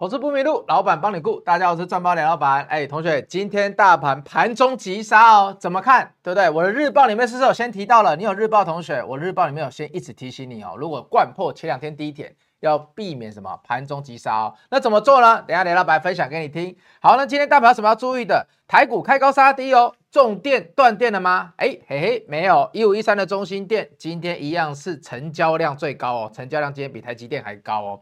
[0.00, 1.38] 投资不迷路，老板帮你顾。
[1.40, 2.64] 大家好，我是赚包李老板。
[2.70, 6.14] 哎，同学，今天大盘盘中急杀哦，怎么看？
[6.22, 6.48] 对不对？
[6.48, 8.16] 我的日报里面是不是有先提到了？
[8.16, 10.72] 你有日报同学，我日报里面有先一直提醒你哦。
[10.78, 14.54] 如果掼破前两天低点，要避免什么盘中急杀哦。
[14.70, 15.42] 那怎么做呢？
[15.42, 16.74] 等下李老板分享给你听。
[17.02, 18.46] 好，那今天大盘有什么要注意的？
[18.66, 21.52] 台股开高杀低哦，重电断电了吗？
[21.58, 22.70] 哎，嘿嘿，没有。
[22.72, 28.00] 一五一三的中兴电今天一样是成交量最高哦，成交量今天比台积电还高哦。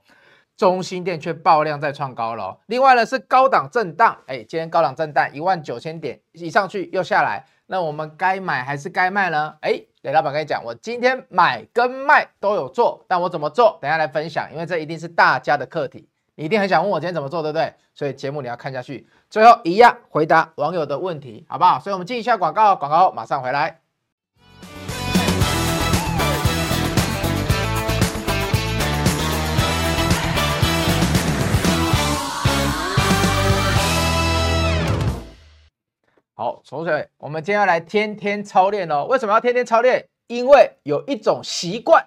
[0.59, 9.55] 中心店却爆量在创高了，另外呢是高档震荡，哎，今天高档震荡一万九千点一上去又下来，那我们该买还是该卖呢？
[9.61, 13.79] 哎，雷老板跟你讲，我今天买跟卖都有做，但我怎么做？
[13.81, 17.73] 等下来分享，因为这一定是大家的课题，你一定很想问我今天怎么做，对不对？
[17.95, 21.79] 所以节目你要看下去，最后一样回答网友的问题，好不好？
[21.79, 23.79] 所以我们进一下广告，广告马上回来。
[36.39, 39.05] 好，同学，我们今天要来天天操练哦。
[39.07, 40.09] 为什么要天天操练？
[40.29, 42.07] 因为有一种习惯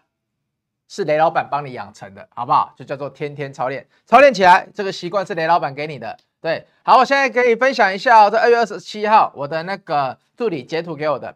[0.87, 2.73] 是雷老板帮你养成的，好不好？
[2.77, 3.85] 就叫做天天操练。
[4.05, 6.17] 操练起来，这个习惯是雷老板给你的。
[6.39, 8.29] 对，好，我现在可以分享一下哦。
[8.29, 11.35] 在二月二十七号，我的那个助理截图给我的，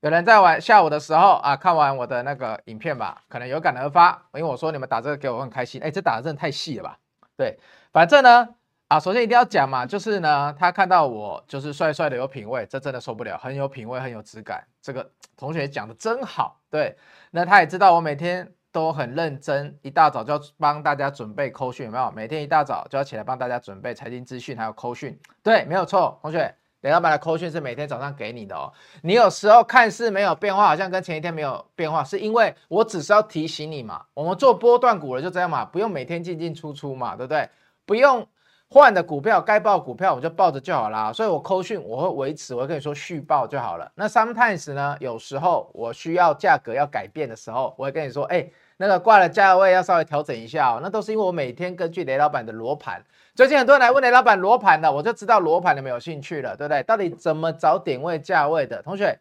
[0.00, 5.78] 有人在晚下午的时候啊，看完我的那个影片吧，可能有感而发，因为我说你们打这个给我很开心。
[5.82, 6.96] 哎，这打的真的太细了吧？
[7.36, 7.58] 对，
[7.92, 8.48] 反正呢。
[8.90, 14.66] 啊，首先一定要讲嘛，就是呢，他看到我就是帅帅的有品味，这真的受不了，很有品味，很有质感。
[14.82, 16.96] 这个同学讲的真好，对，
[17.30, 22.10] 那他也知道我每天都很认真，一大早就要帮大家准备扣讯，有没有？
[22.10, 28.72] 每天一大早就要起来帮大家准备财经资讯，还有扣讯，对，没有错，同学，雷老板的扣讯是每天早上给你的哦。
[29.04, 37.48] 你有时候看似没有变化，好像跟前一天没有变化，是因为我只是要提醒你嘛，我们做波段股了就这样嘛，不用每天进进出出嘛，对不对？
[37.86, 38.26] 不用。
[38.72, 43.90] 换的股票该报股票我就报着就好啦，所以我扣讯我会维持，我会跟你说续报就好了。
[43.96, 50.78] 那 sometimes 呢，有时候我需要价格要改变的时候，我会跟你说，哎，那个挂的价位要稍微调整一下哦。
[50.80, 53.04] 那都是因为我每天根据雷老板的罗盘，
[53.34, 56.80] 最近很多人来问雷老板罗盘的，我就知道罗盘你们有兴趣了，对不对？
[56.84, 58.80] 到底怎么找点位价位的？
[58.82, 59.18] 同学，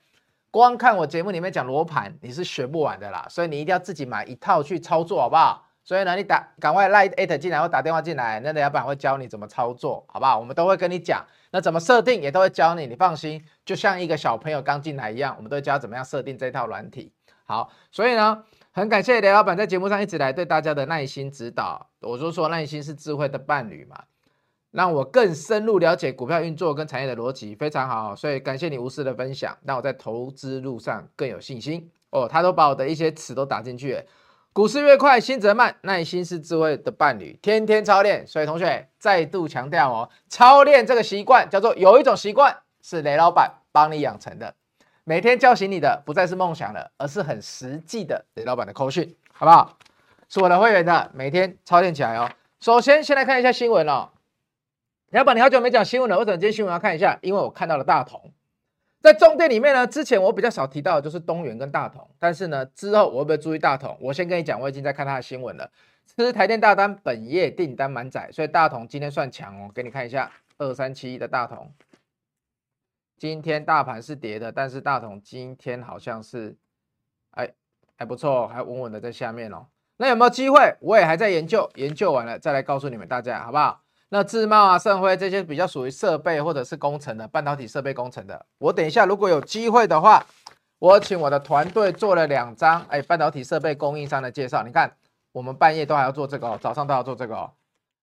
[0.52, 5.66] 光看我节目里面讲罗盘，你是学不完的啦，所以你一定要自己买一套去操作，好不好？
[5.90, 10.38] 所以呢，你打赶快赖艾特进来或打电话进来，那雷老板会教你怎么操作，好不好？
[10.38, 17.12] 我们都会跟你讲，那怎么设定也都会教你，你放心，就像一个小朋友刚进来一样，我们都会教怎么样设定这套软体。
[17.44, 21.90] 好，所以呢，很感谢雷老板在节目上一直来对大家的耐心指导。
[22.02, 24.04] 我就说耐心是智慧的伴侣嘛，
[24.70, 28.16] 让我更深入了解股票运作跟产业的逻辑，非常好。
[28.16, 31.90] 所以感谢你无私的分享，让我在投资路上更有信心。
[32.12, 34.04] 哦，他都把我的一些词都打进去。
[34.52, 35.76] 股市越快，心则慢。
[35.82, 38.26] 耐心是智慧的伴侣，天天操练。
[38.26, 44.56] 所以同学再度强调哦，操练这个习惯叫做有一种习惯是雷老板帮你养成的，
[45.04, 49.78] 每天叫醒你的不再是梦想了，而是很实际的雷老板的口讯，好不好？
[50.28, 52.30] 是我的会员的，每天操练起来哦。
[52.60, 54.10] 首先，先来看一下新闻哦。
[55.12, 57.18] 老板，你好久没讲新闻了，为什么今天新闻要看一下？
[57.22, 58.34] 因为我看到了大同。
[59.02, 63.98] 在重点里面呢，之前我比较少提到的就是东元跟大同，但是呢，之后我会不会注意大同？
[64.02, 65.72] 我先跟你讲，我已经在看他的新闻了。
[66.18, 69.72] 这是台电大单，本业订单满载，所以大同今天算强哦。
[69.74, 71.72] 给你看一下二三七一的大同，
[73.18, 76.58] 今天大盘是跌的，但是大同今天好像是，
[77.32, 77.50] 哎，
[77.96, 79.68] 还不错，还稳稳的在下面哦。
[79.98, 80.76] 那有没有机会？
[80.82, 83.82] 我也还在研究，研究完了再来告诉你们大家，好不好？
[84.12, 90.26] 那智茂啊、盛辉这些比较属于设备或者是工程的半导体设备工程的，我等一下如果有机会的话，
[90.80, 94.64] 我请我的团队做了两张哎半导体设备供应商的介绍。
[94.64, 94.92] 你看，
[95.32, 97.52] 我们半夜都还要做这个哦，早上都要做这个哦。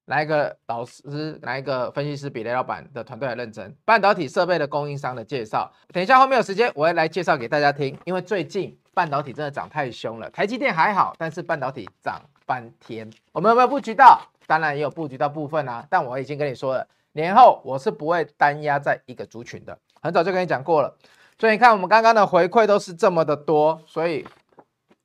[0.04, 3.76] 哪一个老师、来一个分析师比雷老板的团队还认真？
[3.84, 7.98] 半导体设备的供应商的介绍，等一下后面有时间我会来介绍给大家听。
[8.04, 13.10] 因为最近半导体真的涨太凶了，台积电还好，但是半导体涨翻天。
[13.32, 14.20] 我们有没有布局到？
[14.46, 20.96] 当然也有布局到部分啊，但我已经跟你说了，年后我是不会单压在一个族群的，很早就跟你讲过了。
[21.38, 24.26] 所以你看我们刚刚的回馈都是这么的多，所以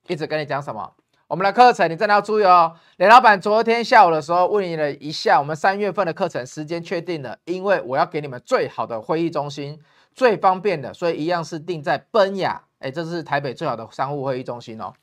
[0.07, 0.93] 一直跟你讲什么？
[1.27, 2.75] 我们的课程你真的要注意哦。
[2.97, 9.79] 雷老板昨天下午的时候问你了一下，我们三月份的课程时间确定了，因为我要给你们最好的会议中心，
[10.13, 14.93] 最方便的，所以一样是定在奔雅，哎，这是台北最好的商务会议中心哦。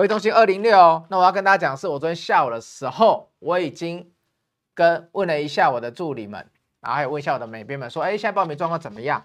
[0.00, 4.10] 会议中心二零六，那我要跟大家讲是，我昨天下午的时候，我已经
[4.74, 6.38] 跟问了一下我的助理们，
[6.80, 9.22] 然后还有问一下我的美编们，说，哎，现在报名状况怎么样？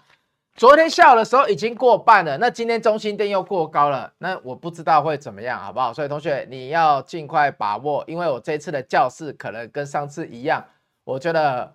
[0.54, 5.94] 昨天下午的时候已经过半了，那今天中心店又过高了，那我不知道会怎么样，好不好？
[5.94, 10.62] 所以同学你要尽快把握，因为我这次的教室可能跟上次一样，
[11.04, 11.74] 我觉得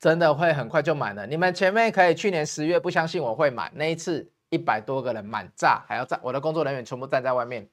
[0.00, 1.26] 真的会很快就满了。
[1.26, 7.68] 你们前面可以去年十月不相信我会满那一次，一百多个人满炸，还要站我的工作人员全部站在外面。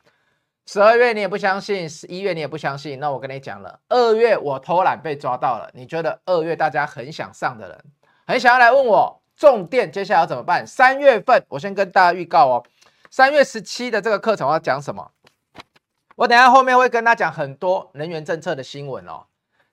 [0.67, 5.69] 十二月你也不相信，十一月你也不相信，那我跟你讲了，二月我偷懒被抓到了。
[5.73, 7.85] 你觉得二月大家很想上的人，
[8.25, 10.65] 很想要来问我重电接下来要怎么办？
[10.65, 12.65] 三月份我先跟大家预告哦，
[13.11, 15.11] 三月十七的这个课程我要讲什么？
[16.15, 19.25] 我等下后面会跟大家讲很多能源政策的新闻哦。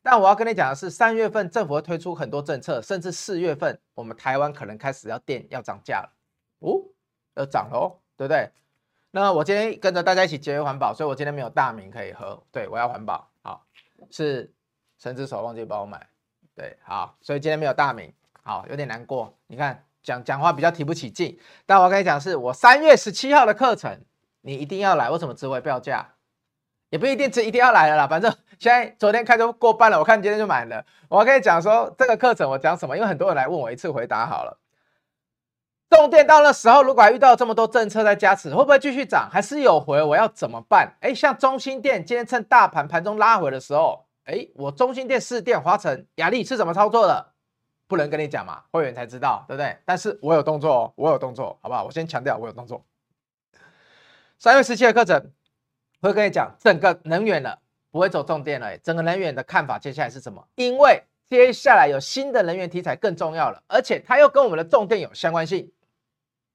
[0.03, 6.11] 但我要跟你讲的是，三月份政府会推出很多政策，甚至四月份我们台湾可能开始要电要涨价了
[6.59, 6.83] 哦，
[7.37, 8.51] 要涨哦，对不对？
[9.15, 12.43] 那我今天跟着大家一起节约环保，所以我今天没有大名可以喝。
[12.51, 13.63] 对，我要环保，好，
[14.11, 14.51] 是
[14.99, 16.07] 神之手忘记帮我买，
[16.57, 18.11] 对，好，所以今天没有大名，
[18.43, 19.37] 好，有点难过。
[19.49, 24.01] 你看讲讲话比较提不起劲，但我跟你讲，是我三月十七号的课程，
[24.41, 25.11] 你一定要来。
[25.11, 26.15] 为什么值回票价？
[26.89, 30.85] 也不一定是一定要来了啦，反正现在昨天开都过半了，我看今天就满了。
[31.09, 34.59] 我要跟你讲说这个课程我讲什么，因为很多人来问我，一次回答好了。
[35.93, 39.29] 重电到那时候，如果还遇到这么多政策在加持，会不会继续涨？
[39.31, 40.03] 还是有回？
[40.03, 40.97] 我要怎么办？
[41.01, 47.33] 哎，像中兴电今天趁大盘盘中拉回的时候，哎，我中兴电、士电、华城、亚力是怎么操作的？
[47.87, 49.77] 不能跟你讲嘛，会员才知道，对不对？
[49.85, 51.85] 但是我有动作哦，我有动作，好不好？
[51.85, 52.83] 我先强调我有动作。
[54.39, 55.31] 三月十七的课程
[56.01, 57.59] 会跟你讲整个能源了，
[57.91, 58.79] 不会走重电了。
[58.79, 60.43] 整个能源的看法接下来是什么？
[60.55, 65.71] 因为接下来有新的能源题材更重要了，而且它又跟我们的重电有相关性。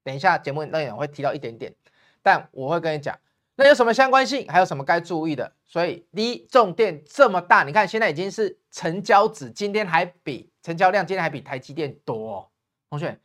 [0.07, 1.75] 等一下，节目内容会提到一点点，
[2.23, 3.19] 但我会跟你讲，
[3.57, 5.51] 那有什么相关性，还有什么该注意的。
[5.65, 12.47] 所以，第一，重电这么大，你看现在已经是成交值，今天还比成交量今天还比台积电多哦。
[12.89, 13.19] 同学，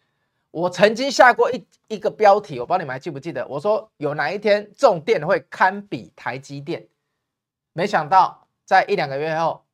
[0.50, 3.46] 我曾经下过一一个标题，我不知道你们还记不记得？
[3.46, 6.88] 我说有哪一天重电会堪比台积电？
[7.74, 9.64] 没想到在一两个月后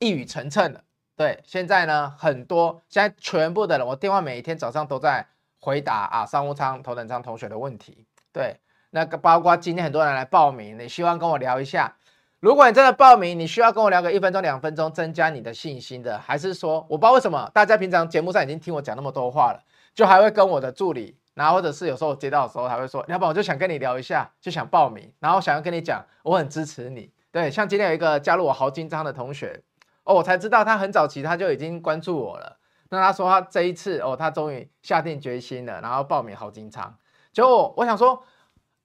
[0.00, 0.82] 一语成谶了。
[1.14, 5.28] 对，现在呢，很多现在全部的人，我电话每一天早上都在。
[5.60, 8.06] 回答啊，商务舱、头等舱同学的问题。
[8.32, 8.56] 对，
[8.90, 11.96] 那个包括今天很多人来报名，你希望跟我聊一下。
[12.40, 19.62] 如果你真的报名，你需要跟我聊个一分钟、两分钟，增加你的信心的，还是说我不知道为什么大家平常节目上已经听我讲那么多话了，
[19.94, 27.12] 就还会跟我的助理，然后或者是有时候我接到的时候，还会说，要不然我就想跟你聊一下，就想报名，然后想要跟你讲，我很支持你。
[27.30, 29.62] 对，像今天有一个加入我豪金舱的同学，
[30.04, 32.56] 哦，我才知道他很早期他就已经关注我了。
[32.90, 36.94] 那他说他这一次哦，他终于下定决心了，然后报名豪金舱。
[37.32, 38.22] 结果我想说，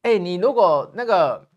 [0.04, 1.48] 哎、你如果那个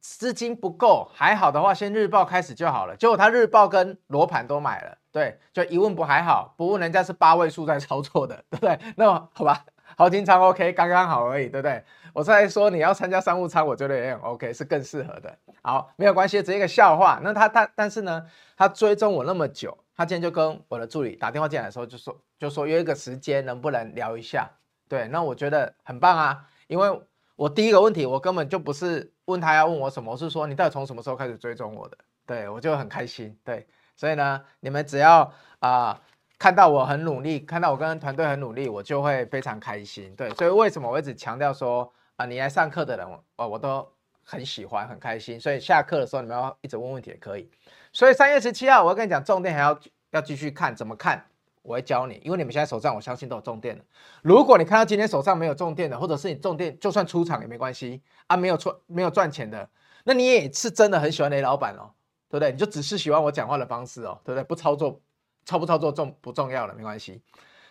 [0.00, 2.94] 资金不够，还好的话，先日报开始就好了。
[2.96, 8.78] 结果他日报跟罗盘都买了，对，就一问不还好，不问人家是八位数在操作的，对不对？
[8.96, 9.64] 那好吧，
[9.96, 11.82] 豪金舱 OK，刚刚好而已，对不对？
[12.12, 15.36] 我再说你要参加商务舱，我觉得也很 OK，是更适合的。
[15.62, 17.18] 好，没有关系，只是一个笑话。
[17.22, 18.26] 那他他但是呢，
[18.56, 19.78] 他追踪我那么久。
[19.96, 24.50] 他今天就跟我的助理打电话进来的时候，就说就说约一个时间，能不能聊一下？
[24.88, 27.00] 对，那我觉得很棒啊，因为
[27.34, 31.96] 我第一个问题，我根本就不是问他要问我什么，我是说你到底从什么时候开始追踪我的？
[32.26, 33.36] 对，我就很开心。
[33.42, 33.66] 对，
[33.96, 36.00] 所以呢，你们只要啊、
[36.38, 40.14] 看到我很努力，看到我跟团队很努力，我就会非常开心。
[40.14, 43.06] 对，所以为什么我一直强调说啊、你来上课的人，
[43.36, 43.86] 我我都
[44.22, 45.40] 很喜欢，很开心。
[45.40, 47.50] 所以下课的时候你们要一直问问题也可以。
[47.96, 51.24] 所以三月十七号，我要跟你讲重点，还要要继续看怎么看，
[51.62, 53.82] 我会教你，因为你们现在手上我相信都有重电的。
[54.20, 59.66] 如果你看到今天手上没有重电的，或者是你重电就算出场也没关系啊，没有赚没有赚钱的，
[60.04, 61.88] 那你也是真的很喜欢雷老板哦，
[62.28, 62.52] 对不对？
[62.52, 64.44] 你就只是喜欢我讲话的方式哦，对不对？
[64.44, 65.00] 不操作，
[65.46, 67.22] 操不操作重不重要了，没关系。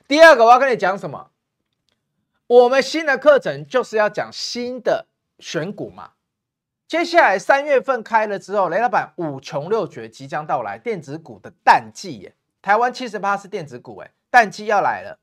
[0.08, 1.30] 第二个我要跟你讲什么？
[2.48, 5.06] 我们新的课程就是要讲新的
[5.38, 6.14] 选股嘛。
[6.88, 12.36] 接下来三月份开了之后，雷老板五穷六绝即将到来，电子股的淡季耶。
[12.62, 15.18] 台湾七十八是电子股，哎，淡季要来了，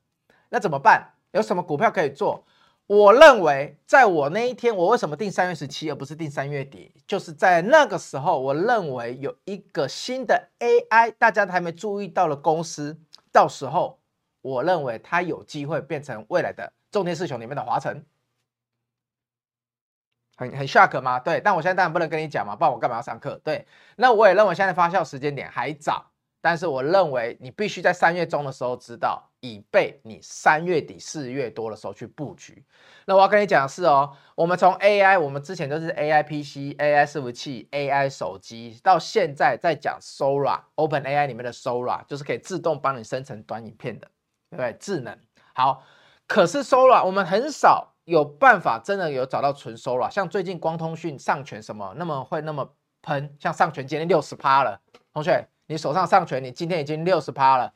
[0.49, 1.15] 那怎么办？
[1.31, 2.45] 有什么股票可以做？
[2.89, 6.93] 我认为，在我那一天，我为什么定三月十七而不是定三月底？
[7.07, 12.99] 就是在那个时候，我认为有一个新的 AI，大家还没注意到的公司，
[13.31, 14.01] 到时候
[14.41, 18.05] 我认为它有机会变成未来的重点四雄里面的华城。
[20.37, 21.19] 很很 shock 吗？
[21.19, 23.41] 对，但我现在当然不能跟你讲嘛，不然我干嘛要上课？
[23.45, 26.05] 对，那我也认为现在发酵时间点还早，
[26.41, 32.65] 但是我认为你必须在三月中的时候知道，以备你三月底四月多的时候去布局。
[33.05, 44.09] 那我要跟你讲的是哦，我们从 AI，我们之前都是 AI PC、AI 伺服器、AI 手机，到现在在讲 Sora，OpenAI 里面的 Sora，就是可以自动帮你生成短影片的，
[44.51, 44.73] 对不对？
[44.81, 45.17] 智能。
[45.55, 45.83] 好，
[46.27, 47.92] 可是 Sora 我们很少。
[48.05, 52.69] 有办法真的有找到纯收了，像最近光通讯上权什么那么会那么
[53.03, 54.81] 喷，像上权今天六十趴了，
[55.13, 57.73] 同学你手上上权，你今天已经六十趴了，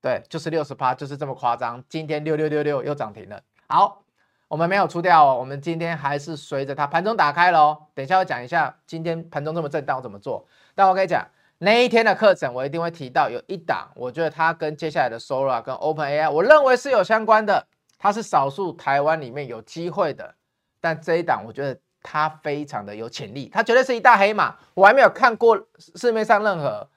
[0.00, 1.82] 对，就是六十趴，就是这么夸张。
[1.88, 3.40] 今天六六六六又涨停了。
[3.66, 4.02] 好，
[4.48, 7.76] 我们没有出掉哦，我们今天还是随着它盘中打开喽。
[7.94, 10.46] 等一下我讲一下今天盘中这么震荡我怎么做。
[10.74, 11.26] 但我跟你讲，
[11.58, 17.66] 那一天的课程我一定会提到有一档，我觉得它跟接下来的 Sora 跟 OpenAI，我认为是有相关的，
[17.98, 20.34] 它是少数台湾里面有机会的。
[20.80, 21.78] 但这一档我觉得。
[22.00, 24.54] 它非常的有潜力，它绝对是一大黑马。
[24.72, 25.60] 我还没有看过
[25.96, 26.88] 市面上任何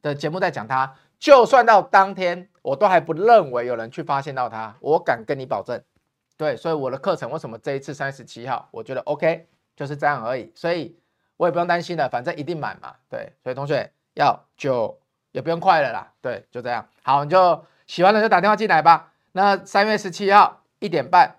[0.00, 4.74] 的节目在讲它，就算到当天，我都还不认为有人去发现到它。
[4.80, 5.80] 我敢跟你保证，
[6.38, 10.50] 对，所以我的课程为什么这一次三十七号，我觉得 OK，就是这样而已。
[10.54, 10.98] 所以
[11.36, 12.94] 我也不用担心了，反正一定满嘛。
[13.10, 14.98] 对，所以同学要就
[15.32, 16.10] 也不用快了啦。
[16.22, 16.88] 对，就这样。
[17.02, 19.09] 好，你就喜欢的就打电话进来吧。
[19.32, 21.36] 那三月十七号一点半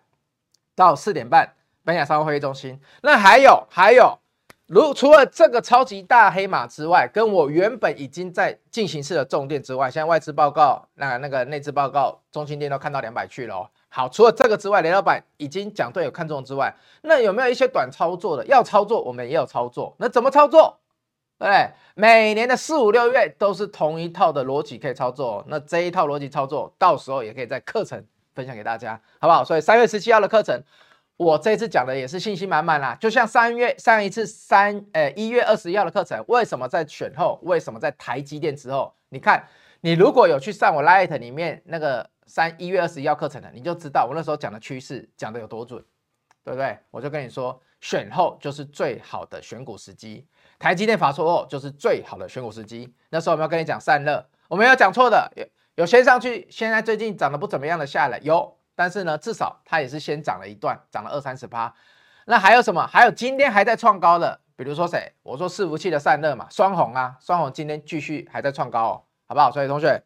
[0.75, 1.53] 到四点半。
[1.83, 4.19] 本雅商务会议中心，那还有还有，
[4.67, 13.69] 如除了这个超级大黑马之外，跟我原本已经在进行式的重点之外，现在外资报告那那个内资报告，中心店都看到两百去了哦。
[13.89, 16.71] 好，除了这个之外，雷老板已经讲对有看中之外，
[17.01, 18.45] 那有没有一些短操作的？
[18.45, 19.95] 要操作，我们也有操作。
[19.97, 20.80] 那怎么操作？
[21.45, 21.71] 对？
[21.95, 25.43] 每年的四五六月都是同一套的逻辑可以操作。
[25.47, 29.43] 那这一套逻辑操作，到时候也可以在课程分享给大家，好不好？
[29.43, 30.61] 所以三月十七号的课程。
[31.17, 37.39] 我这次讲的也是信心满满啦，就像三月上一次三呃一月二十一号的课程，为什么在选后？
[37.43, 38.91] 为什么在台积电之后？
[39.09, 39.47] 你看，
[39.81, 45.79] 你如果有去上我 Light 里面那个三一月二十一号课程的，你就知道我那时候讲的趋势讲的有多准，
[46.43, 46.75] 对不对？
[46.89, 50.25] 我就跟你说，选后就是最好的选股时机，
[50.61, 52.93] 台积电法说后就是最好的选股时机。
[53.09, 55.43] 那时候我们要跟你讲散热，我没有讲错的，有
[55.77, 58.55] 有先上去，现在最近涨得不怎么样的下来有。
[58.75, 61.73] 但是呢，至少它也是先涨了一段，涨了二三十趴。
[62.25, 62.85] 那还有什么？
[62.85, 65.11] 还有今天还在创高的，比如说谁？
[65.23, 69.51] 我说伺服器的散热嘛，双鸿啊，双鸿今天继续还在创高哦，好不好？
[69.51, 69.99] 所以同学，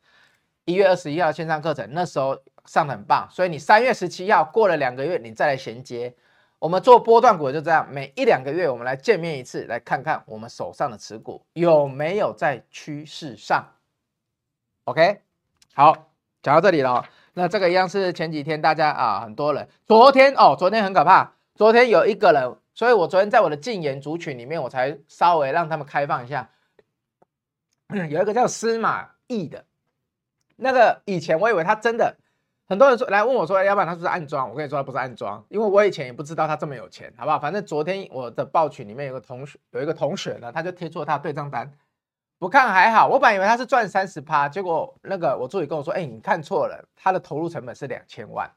[0.63, 6.15] 一月二十一号线上课程那时候上得很棒，所以你三月十七号过了两个月，你再来衔接。
[6.59, 13.65] 我们做波段股就这样，每一两个月我们来见面一次，来看看我们手上的持股有没有在趋势上。
[14.85, 15.21] OK，
[15.73, 17.07] 好，讲到这里了。
[17.33, 26.49] 那这个一样是前几天大家啊，很多人昨天哦，昨天很可怕，昨天有一个人，所以我昨天在我的禁言族群里面，我才稍微让他们开放一下。
[27.93, 29.65] 有一个叫司马懿的，
[30.55, 32.17] 那个以前我以为他真的，
[32.67, 34.49] 很多人说来问我说，要不然他是不是暗装？
[34.49, 37.39] 我跟你说他不是暗装，因为我以前也不知道他这么有钱，好不好？
[37.39, 41.71] 反正昨天我的报群里面有个同学，有一个同学呢，他就贴出他的对账单。
[42.37, 48.51] 不看还好，我本来以为他是赚三十趴，结果那个我助理跟我说，哎、你看错了，他的投入成本是两千万，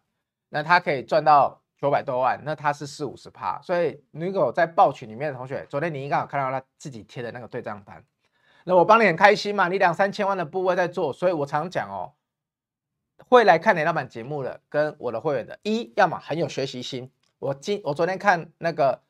[0.48, 8.02] 那他可以赚到九百多万，那他是四五十趴，所以如果在报群里面的同学，昨天你应该有看到他自己贴的那个对账单，
[8.64, 12.12] 那我帮你很开心嘛，你两三千万的部位在做，所以我常讲哦，
[13.26, 19.00] 会来看雷老板节目的跟我的会员的，一要么很有学习心，我今我昨天看那个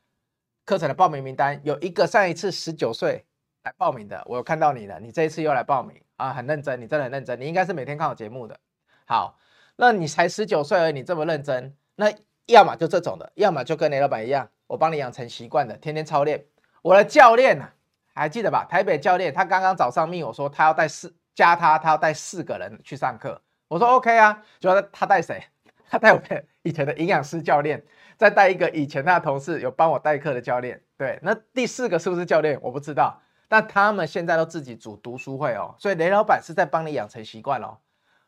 [0.64, 3.24] 课程的报名名单，有一个上一次十九岁。
[3.64, 8.58] 来报名的，我有看到你了，你这一次又来报名啊，很认真，你真的很认真，你应该是每天看我节目的。
[9.04, 9.36] 好，
[9.76, 12.10] 那你才十九岁而已，你这么认真，那
[12.46, 16.46] 要么就这种的，要么就跟雷老板一样，我帮你养成习惯的，天天操练。
[16.82, 17.60] 我的教练
[18.14, 18.64] 还记得吧？
[18.64, 23.42] 台北教练，他刚刚早上命我说他要带四加他，他要带四个人去上课。
[23.68, 25.42] 我说 OK 啊，主要他带谁？
[25.90, 26.20] 他带我
[26.62, 27.82] 以前的营养师教练，
[28.16, 30.82] 再带一个以前他的同事有帮我代课的教练。
[30.96, 32.58] 对，那第四个是不是教练？
[32.62, 33.22] 我不知道。
[33.50, 37.78] 但他们现在都自己组读书会哦，所以雷老板是在帮你养成习惯哦。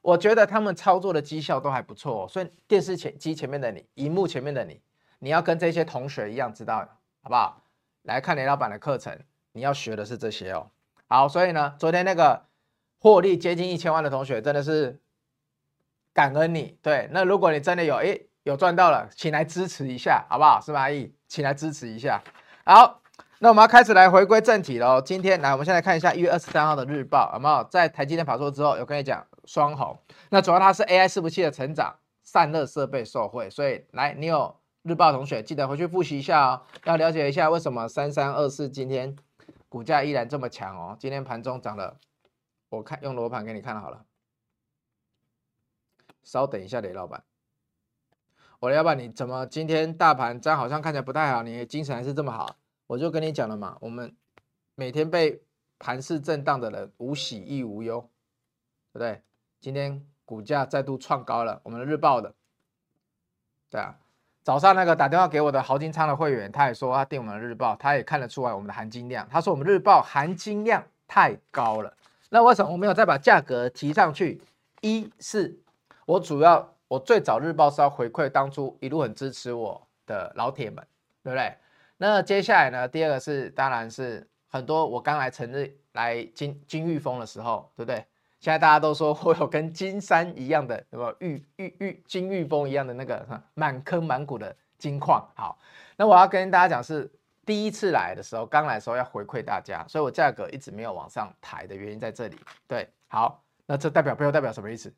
[0.01, 4.81] 我觉得他们操作的绩效都还不错，所以电视前机前面的你，荧幕前面的你，
[5.19, 6.79] 你要跟这些同学一样，知道
[7.23, 7.63] 好不好？
[8.05, 9.19] 来看雷老板的课程，
[9.53, 10.71] 你要学的是这些哦。
[11.07, 12.47] 好，所以呢，昨天那个
[12.99, 14.99] 获利接近一千万的同学，真的是
[16.13, 16.79] 感恩你。
[16.83, 20.61] 对，那如果你真的有诶有赚到了，请来支持一下，好不好？
[20.61, 20.81] 是吧？
[20.81, 22.23] 阿姨，请来支持一下。
[22.65, 22.99] 好。
[23.43, 25.01] 那我们要开始来回归正题喽。
[25.01, 27.65] 今天来，我们先来看一下一月二十三号的日报，好不好？
[27.65, 29.99] 在台积电法说之后，有跟你讲双红。
[30.29, 33.49] 那主要它是 AI 伺服器的成长，散热设备受惠。
[33.49, 39.17] 所以来，你有日报同学记得回去复习一下哦，要了解一下为什么三三二四今天
[39.71, 40.95] 股价依然这么强哦。
[41.01, 41.97] 今天盘中涨了，
[42.69, 44.03] 我看用罗盘给你看好了。
[46.23, 47.23] 稍等一下，雷老板，
[48.59, 51.43] 我的老板，你怎么今天大盘这样好像看起来不太好？
[51.43, 52.57] 你精神还是这么好？
[52.87, 54.15] 我就跟你讲了嘛，我们
[54.75, 55.43] 每天被
[55.79, 58.01] 盘势震荡的人无喜亦无忧，
[58.93, 59.23] 对不对？
[59.61, 62.35] 今天股价再度创高了，我们的日报的，
[63.71, 63.99] 对啊，
[64.43, 71.97] 早上那个打电话给我的豪金仓的会员，他也说他订我们的日报，他也看得出来我们的含金量，他说我们日报含金量太高了，
[72.31, 74.43] 那为什么我没有再把价格提上去？
[74.81, 75.61] 一是
[76.11, 80.85] 我主要我最早日报是要回馈当初一路很支持我的老铁们，
[81.23, 81.55] 对不对？
[81.99, 82.89] 那接下来呢？
[82.89, 88.05] 第二个是当然是很多我刚来成日来金金玉峰的时候，对不对？
[88.41, 93.25] 现在大家都说我有跟金山一样的，什么玉玉玉金玉峰一样的那个
[93.55, 95.25] 满坑满谷的金矿。
[95.37, 95.57] 好，
[95.97, 97.09] 那我要跟大家讲是
[97.47, 102.37] 第一次来的时候，刚来的时候要回馈大家，所以我价格一直没有往上抬的原因在这里。
[102.67, 104.93] 对，好，那这代表背后代表什么意思？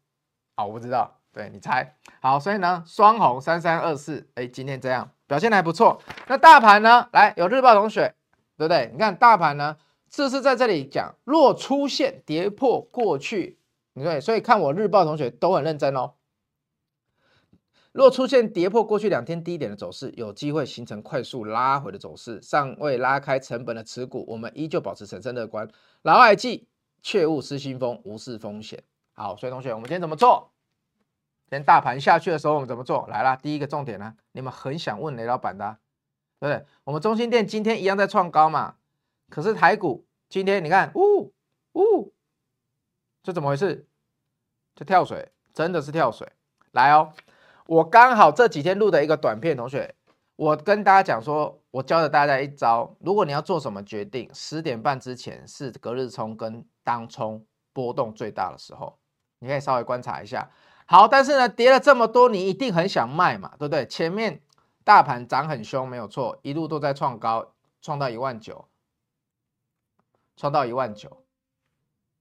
[0.54, 1.96] 好，我不知道，对你猜。
[2.20, 6.00] 好，所以呢，双红三三二四，哎，今天这样表现的还不错。
[6.28, 7.08] 那大盘呢？
[7.12, 8.14] 来，有日报同学，
[8.58, 8.90] 对不对？
[8.92, 9.76] 你看大盘呢？
[10.10, 13.58] 这是在这里讲，若出现跌破过去，
[13.94, 16.12] 对，所以看我日报同学都很认真哦。
[17.92, 25.66] 若出现跌破过去两天低点的走势，有机会形成快速拉回的走势，尚未拉开成本的持股，我们依旧保持审慎乐观。
[26.02, 26.68] 老爱记，
[27.02, 28.82] 切勿失心疯，无视风险。
[29.22, 30.50] 好，所以同学，我们今天怎么做？
[31.44, 33.06] 今天大盘下去的时候，我们怎么做？
[33.06, 35.78] 来啦，第一个重点呢，你们很想问雷老板的、
[36.40, 36.66] 对不对？
[36.82, 38.74] 我们中心店今天一样在创高嘛。
[39.30, 41.32] 可是台股今天你看，呜
[41.74, 42.12] 呜，
[43.22, 43.86] 这怎么回事？
[44.74, 46.28] 这跳水真的是跳水。
[46.72, 47.12] 来哦，
[47.66, 49.94] 我刚好这几天录的一个短片，同学，
[50.34, 58.98] 我跟大家讲说，我教了大家一招，如果你要做什么决定，十点半之前是隔日冲跟当冲波动最大的时候，
[59.42, 60.48] 你可以稍微观察一下。
[60.86, 63.84] 好，但是呢，跌了这么多，你一定很想卖嘛，对不对？
[63.86, 64.40] 前面
[64.84, 68.68] 大盘涨很凶，没有错，一路都在创高，创到一万九。
[70.34, 71.08] 创到一万九，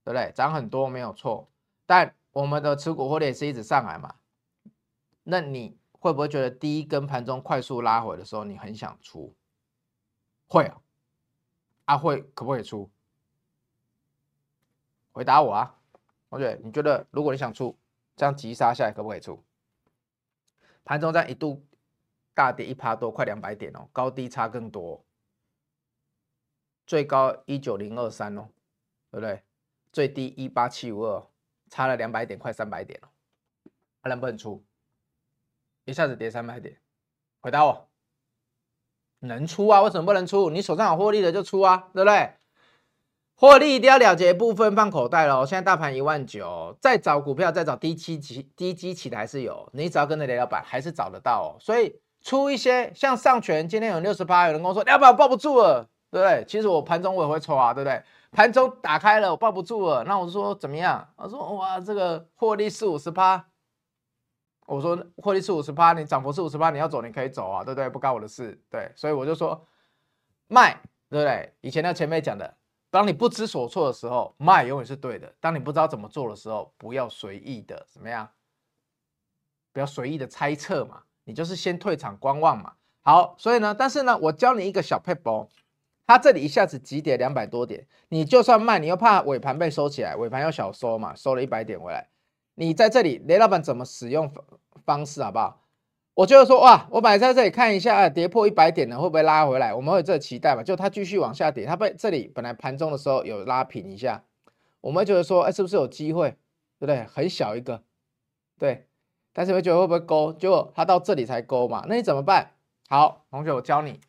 [0.04, 0.30] 对不对？
[0.34, 1.48] 涨很多没有错，
[1.86, 4.16] 但我们的持股获利也是一直上来嘛。
[5.24, 9.34] 那你会不会觉得第一根盘中快速拉回的时候，你很想出？
[10.46, 10.80] 会啊，
[11.86, 12.90] 啊会，可不可以出？
[15.10, 15.74] 回答我啊，
[16.32, 17.78] 同学，你觉得如果你想出，
[18.16, 19.44] 这样急杀下来可不可以出？
[20.82, 21.62] 盘中在一度
[22.32, 25.04] 大跌一趴多，快两百点哦，高低差更多。
[26.86, 28.48] 最高一九零二三哦，
[29.10, 29.42] 对不对？
[29.92, 31.22] 最低一八七五二，
[31.68, 33.10] 差了两百点，快三百点了。
[34.00, 34.64] 还能不能出？
[35.84, 36.80] 一下子跌三百点，
[37.40, 37.90] 回答我，
[39.18, 39.82] 能出啊？
[39.82, 40.48] 为什么不能出？
[40.48, 42.36] 你手上有获利的就出啊，对不对？
[43.42, 45.44] 获利一定要了结部分放口袋喽。
[45.44, 49.68] 现在大盘一万九，再找股票，再找低基期、低基起的还是有。
[49.72, 51.58] 你只要跟着雷老板，还是找得到哦。
[51.58, 55.88] 所以出一些像上权，今天有六十八，有人跟我说，雷老板我抱不住了。
[56.12, 56.44] 对不对？
[56.46, 58.00] 其实我盘中我也会抽啊，对不对？
[58.30, 61.08] 盘中打开了，我抱不住了，那我说怎么样？
[61.16, 63.46] 我说哇，这个获利四五十趴。
[64.66, 67.88] 我说获利四五十趴，你涨幅四五十趴，你要走你可以走啊，对不对？
[67.88, 68.92] 不干我的事，对。
[68.94, 69.66] 所以我就说
[70.48, 70.74] 卖，
[71.08, 71.54] 对不对？
[71.62, 72.54] 以前那前辈讲的，
[72.92, 75.32] 当你不知所措的时候，卖永远是对的。
[75.40, 78.28] 当你不知道怎么做的时候，不要随意的怎么样？
[79.72, 82.74] 不要随意的猜测嘛，你就是先退场观望嘛。
[83.00, 85.48] 好，所以呢，但是呢，我教你一个小撇步。
[86.06, 92.10] 它这里一下子急跌两百多点，你就算卖，你又怕尾盘被收起来，尾盘要小收嘛，收了一百点回来，
[92.56, 94.44] 你在这里雷老板怎么使用方
[94.84, 95.61] 方式好不好？
[96.14, 99.72] 我就是说哇，我摆在这里看一下，啊，跌破一百点了，会不会拉回来？
[99.72, 100.62] 我们会有这个期待嘛？
[100.62, 104.22] 就它继续往下跌，它被这里本来盘中的时候有拉平一下，
[104.82, 106.30] 我们觉得说，哎，是不是有机会？
[106.78, 107.04] 对不对？
[107.04, 107.82] 很小一个，
[108.58, 108.88] 对，
[109.32, 110.32] 但是会觉得会不会勾？
[110.32, 112.50] 结果它到这里才勾嘛，那你怎么办？
[112.88, 114.00] 好，同学，我教你。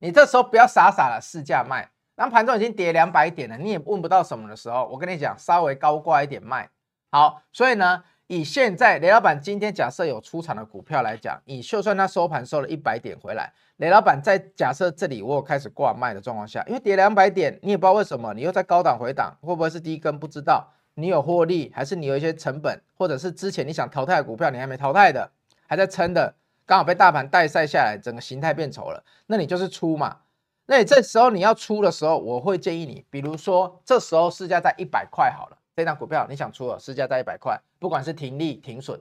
[0.00, 6.70] 你这时候不要傻傻的试价卖，当盘中已经跌两百点了，你也问不到什么的时候，我跟你讲，稍微高挂一点卖。
[7.10, 20.70] 好，所以呢，以现在雷老板今天假设有出场的股票来讲，你就算他收盘收了一百点回来，雷老板在假设这里我有开始挂卖的状况下，因为跌两百点，你也不知道为什么，你又在高档回档，会不会是低跟不知道？
[20.94, 25.30] 你有获利，还是你有一些成本，或者是之前你想淘汰的股票你还没淘汰的，
[25.66, 26.34] 还在撑的？
[26.66, 30.18] 刚好被大盘带晒下来，整个形态变丑了，那你就是出嘛。
[30.66, 39.00] 那你这时候你要出的时候，我会建议你，比如说这时候市价在一百块好了，这张股票你想出了，市价在一百块，不管是停利停损，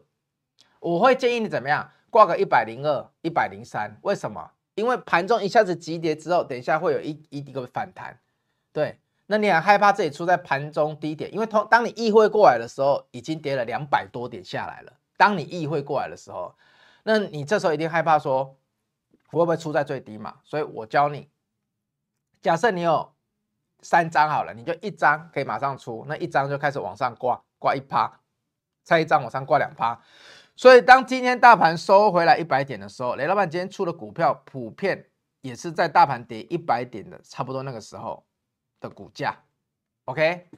[0.79, 3.97] 我会建议你怎么样，挂个一百零二、一百零三。
[4.03, 4.51] 为什么？
[4.75, 8.19] 因为盘中一下子急跌之后，等一下会有一一一个反弹，
[8.71, 14.93] 对，那你很害怕自己出在盘中低点，因为当当你意会过来的时候，已经跌了两百多点下来了。
[15.17, 16.53] 当你意会过来的时候。
[17.01, 18.55] 那你这时候一定害怕说，
[19.31, 20.35] 会不会出在最低嘛？
[20.43, 21.27] 所以我教你，
[22.39, 23.13] 假设你有
[23.81, 28.11] 三张好了，你就一张可以马上出，那一张就开始往上挂，挂一趴，
[28.83, 29.99] 再一张往上挂两趴。
[30.55, 35.05] 所以当今天大盘收回来一百点的时候，雷老板今天出的股票普遍
[35.41, 38.25] 也是在大盘跌一百点的差不多那个时候
[38.79, 39.37] 的股价。
[40.05, 40.49] OK，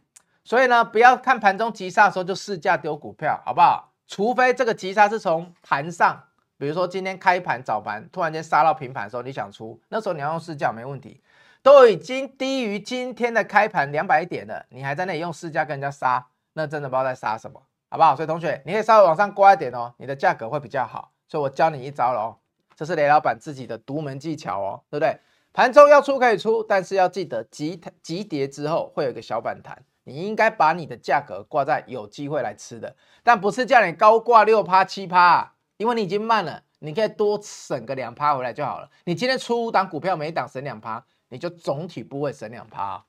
[0.44, 3.94] 所以呢，不要看盘中急杀的时候就市价丢股票，好不好？
[4.08, 6.24] 除非这个急杀是从盘上，
[6.58, 11.22] 比如说今天开盘早盘突然间杀到平盘的时候，你想出，那时候你要用市价没问题。
[11.70, 18.16] 都已经低于今天的开盘两百点了，你还在那里用市价跟人家杀，那真的不知道在杀什么，好不好？
[18.16, 21.12] 所以同学，你可以稍微往上挂一点哦，你的价格会比较好。
[21.28, 22.38] 所以我教你一招喽，
[22.76, 25.20] 这是雷老板自己的独门技巧哦，对不对？
[25.54, 29.84] 盘中要出可以出，但是要记得急急跌之后会有一个小反弹。
[30.06, 38.90] 你应该把你的价格挂在有机会来吃的，但不是叫你高挂六趴七趴，因为你已经慢了，你可以多省个两趴回来就好了。
[39.04, 43.06] 你今天出五档股票，每档省两趴，你就总体不会省两趴。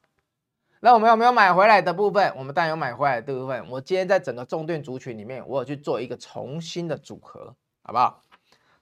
[0.80, 2.32] 那我们有没有买回来的部分？
[2.36, 3.68] 我们当然有买回来的部分。
[3.68, 8.22] 我今天在整个重点族群里面，我有去做一个重新的组合，好不好？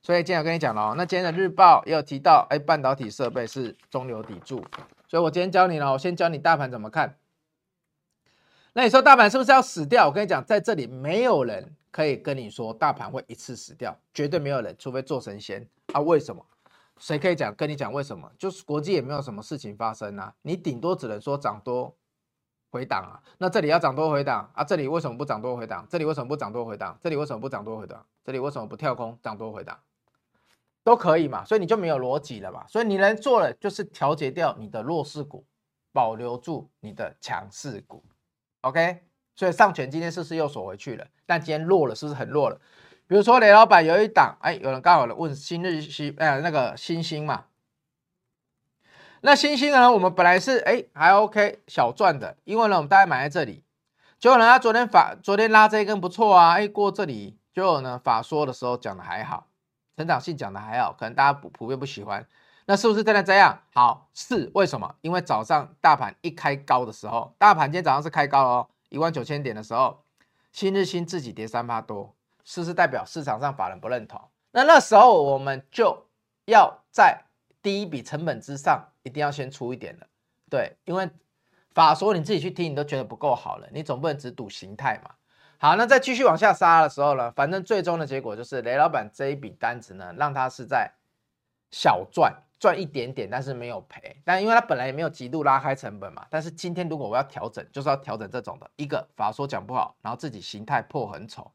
[0.01, 4.65] 所以今天我跟你讲了，那今天的日报也有提到，哎，半导体设备是中流砥柱，
[5.09, 7.19] 所以我今天教你了，我先教你大盘怎么看。
[8.75, 10.07] 那你说大盘是不是要死掉？
[10.07, 16.01] 我跟你讲，在这里没有人可以跟你说大盘会一次死掉，绝对没有人，除非做神仙啊？
[16.01, 16.47] 为什么？
[16.99, 18.31] 谁可以讲跟你讲为什么？
[18.39, 21.97] 就是国际也没有什么事情发生啊，你顶多只能说涨多
[22.71, 23.23] 回档啊。
[23.39, 24.65] 那这里要涨多回档啊？
[24.65, 25.87] 这里为什么不涨多回档？
[25.89, 26.99] 这里为什么不涨多回档？
[27.01, 28.05] 这里为什么不涨多回档？
[28.25, 29.79] 这里为什么不跳空涨多回档？
[30.85, 32.67] 都可以嘛，所以你就没有逻辑了嘛。
[32.67, 35.45] 所以你能做的就是调节掉你的弱势股，
[35.93, 38.03] 保留住你的强势股。
[38.63, 39.03] OK，
[39.35, 41.07] 所以上权今天是不是又锁回去了？
[41.27, 42.59] 但今天弱了，是不是很弱了？
[43.09, 47.47] 比如说雷老板有一档，哎，有人刚好问新日新，哎，那个新兴嘛。
[49.23, 53.65] 那星星呢，我们本来是哎还 OK 小赚的，因为呢我们大概买在这里，
[54.21, 59.49] 结果呢他昨天法昨天拉这一根不错啊，哎过这里，结果呢法说的时候讲的还好，
[59.97, 62.25] 成长性讲的还好，可能大家普普遍不喜欢。
[62.67, 63.63] 那是不是真的这样？
[63.73, 64.95] 好，是为什么？
[65.01, 70.05] 因为早上大盘一开高的时候，大盘今天早上是开高哦，一万九千点的时候，
[70.53, 72.15] 新日新自己跌三趴多，
[72.49, 74.19] 是不是代表市场上法人不认同？
[74.53, 76.07] 那那时候我们就
[76.47, 77.23] 要在
[77.61, 80.07] 第一笔成本之上，一定要先出一点了，
[80.49, 81.07] 对，因为
[81.75, 85.11] 法说你自己去听，你都觉得不够好了，你总不能只赌形态嘛。
[85.59, 90.91] 好，那再继续往下杀的时候呢，反正最终的结果就是雷老板这一笔单子呢，让他是在
[91.71, 92.35] 小赚。
[92.61, 94.21] 赚一点点，但是没有赔。
[94.25, 96.27] 但因为他本来也没有极度拉开成本嘛。
[96.29, 101.49] 但是今天如果我要调整，就是要调整这种的一个法说讲不好，然后自己形态破很丑。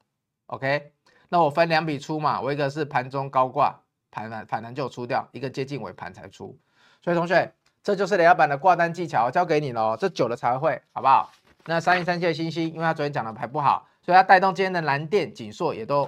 [0.53, 0.91] OK，
[1.29, 2.39] 那我分两笔出嘛。
[2.39, 3.75] 我一个是盘中高挂，
[4.11, 6.55] 盘反反弹就出掉，一个接近尾盘才出。
[7.01, 9.97] 所以同学，这就是雷老板的挂单技巧，教给你喽。
[9.99, 11.31] 这久了才会，好不好？
[11.65, 16.07] 那三一三七的星星，因为他昨天讲的还不好，所以他带动今天的蓝电、景硕也都，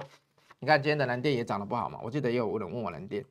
[0.60, 1.98] 你看今天的蓝电也涨得不好嘛。
[2.04, 3.24] 我记得也有人问我蓝电。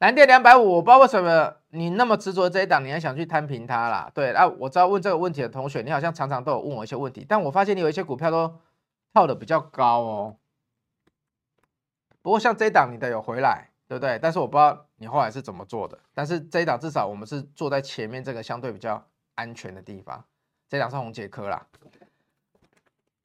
[0.00, 4.10] 蓝电两百五，我不知道为什么你那么执着这一档，你还想去摊平它啦？
[4.12, 8.52] 对，那我知道问这个问题的同学，你好像常常都有问我一些问题，但我发现你有一些股票都
[9.12, 10.36] 套的比较高哦。
[12.20, 14.18] 不过像这一档你的有回来，对不对？
[14.20, 15.98] 但是我不知道你后来是怎么做的。
[16.14, 20.24] 但是这一档至少我们是坐在前面这个相对比较安全的地方。
[20.68, 21.66] 这档是宏捷科啦。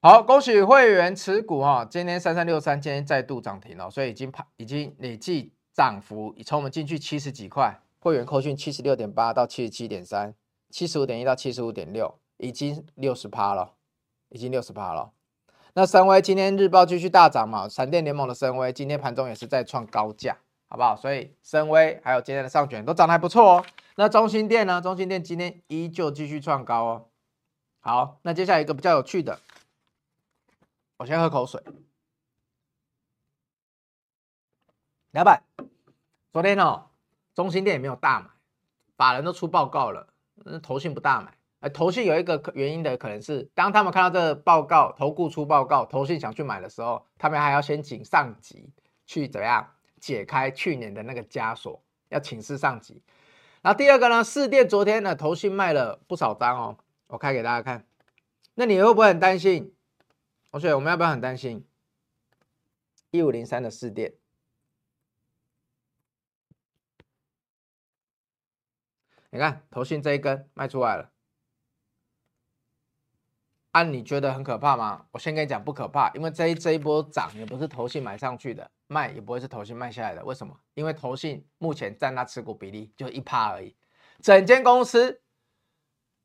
[0.02, 5.54] 好，恭喜会员持股哈，今天三三六三今天再度涨停了，所以已经已经累计。
[5.74, 10.34] 涨幅从我们进去七十几块，会员扣讯七十六点八到七十七点三，
[10.72, 13.76] 七十五点一到七十五点六，已经六十趴了，
[14.30, 15.12] 已经六十趴了。
[15.80, 17.70] 那森威今天日报继续大涨嘛？
[17.70, 20.36] 闪电联盟的森威今天盘中也是在创高价，
[20.68, 20.96] 好不好？
[20.96, 23.66] 所以森威还有今天的上卷都涨得还不错哦。
[23.96, 24.82] 那中心店呢？
[24.82, 27.06] 中心店今天依旧继续创高哦。
[27.80, 29.40] 好，那接下来一个比较有趣的，
[30.98, 31.62] 我先喝口水。
[35.12, 35.44] 老板，
[36.34, 36.88] 昨天哦，
[37.36, 38.30] 中心店也没有大买，
[38.96, 41.37] 法人都出报告了，那投信不大买。
[41.60, 48.70] 呃，投信有一个原因的可能是，当他们看到这个报告，投顾出报告，投信想去买的时候，他们还要先请上级
[49.06, 53.02] 去怎么样解开去年的那个枷锁，要请示上级。
[53.64, 57.86] 然后第二个呢，士电昨天呢，投信卖了不少张哦，我开给大家看。
[58.54, 59.74] 那你会不会很担心？
[60.52, 61.68] 同学，我们要不要很担心？
[63.10, 64.14] 一五零三的士电。
[69.32, 71.12] 你看，投信这一根卖出来了，
[73.78, 75.06] 啊，你觉得很可怕吗？
[75.12, 80.26] 我先跟你讲，不可怕，因为这一这一波涨也不是投信买上去的，卖也不会是投信卖下来的。
[80.26, 80.58] 为什么？
[80.74, 83.76] 因为投信目前占它持股比例就一趴而已，
[84.20, 85.22] 整间公司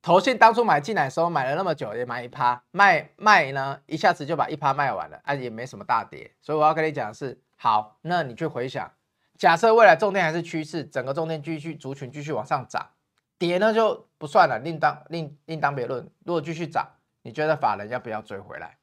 [0.01, 6.31] 投信当初买进来的时候买了那么久，也买一趴，卖卖呢一下子就把一趴卖完了，啊，也没什么大跌。
[6.41, 8.91] 所以我要跟你讲的是，好，那你去回想。
[9.37, 12.93] 假设未来重电还是趋势，整个重电继续族群继续往上涨，
[13.39, 16.09] 跌呢就不算了，另当另另当别论。
[16.25, 16.89] 如果继续涨，
[17.23, 18.79] 你觉得法人要不要追回来？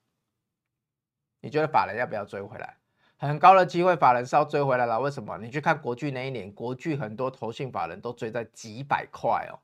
[1.42, 2.78] 你觉得法人要不要追回来？
[3.18, 5.00] 很高的机会，法人是要追回来了。
[5.00, 5.38] 为什么？
[5.38, 9.60] 你去看国巨那一年，国巨很多投信法人都追在几百块哦。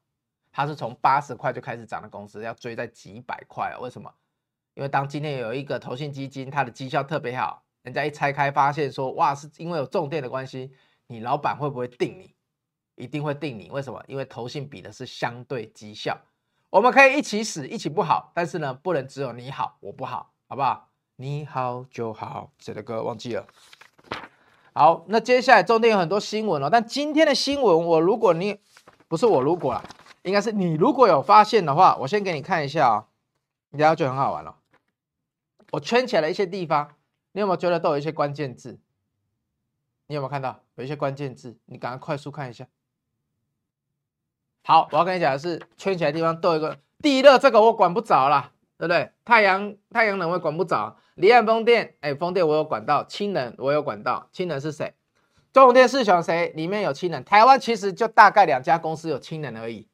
[0.51, 3.81] 它是从八十块就开始涨的公司，要追在几百块哦。
[3.81, 4.13] 为什么？
[4.73, 10.73] 因为当今天有一个投信基金，它的绩效特别好，人家一拆开发现说，哇，是因为有重电的关系，
[11.07, 12.35] 你老板会不会定你？
[12.95, 13.69] 一定会定你。
[13.69, 14.03] 为什么？
[14.07, 16.17] 因为投信比的是相对绩效。
[16.75, 20.89] 我们可以一起死，一起不好，但是呢，不能只有你好，我不好，好不好？
[21.15, 23.47] 你好就好，谁的歌忘记了？
[24.73, 28.59] 好，那接下来中间有很多新闻哦，但今天的新闻，我如果你
[29.07, 29.81] 不是我如果啦，
[30.23, 33.07] 应该是你如果有发现的话，我先给你看一下啊、哦，
[33.71, 34.57] 然后就很好玩了。
[35.71, 36.89] 我圈起来了一些地方，
[37.31, 38.77] 你有没有觉得都有一些关键字？
[40.07, 41.57] 你有没有看到有一些关键字？
[41.67, 42.67] 你赶快快速看一下。
[44.65, 48.51] 好，我要跟你讲的是，圈起来地方都有一个地热，这个我管不着啦。
[48.77, 49.09] 对不对？
[49.23, 54.93] 太阳太阳能我管不着，离岸风电，哎，风电我有管道，氢能我有管道，氢能是谁？
[55.53, 56.49] 中电是选谁？
[56.49, 59.87] 里面有氢能，台湾其实就大概两家公司有氢能而已，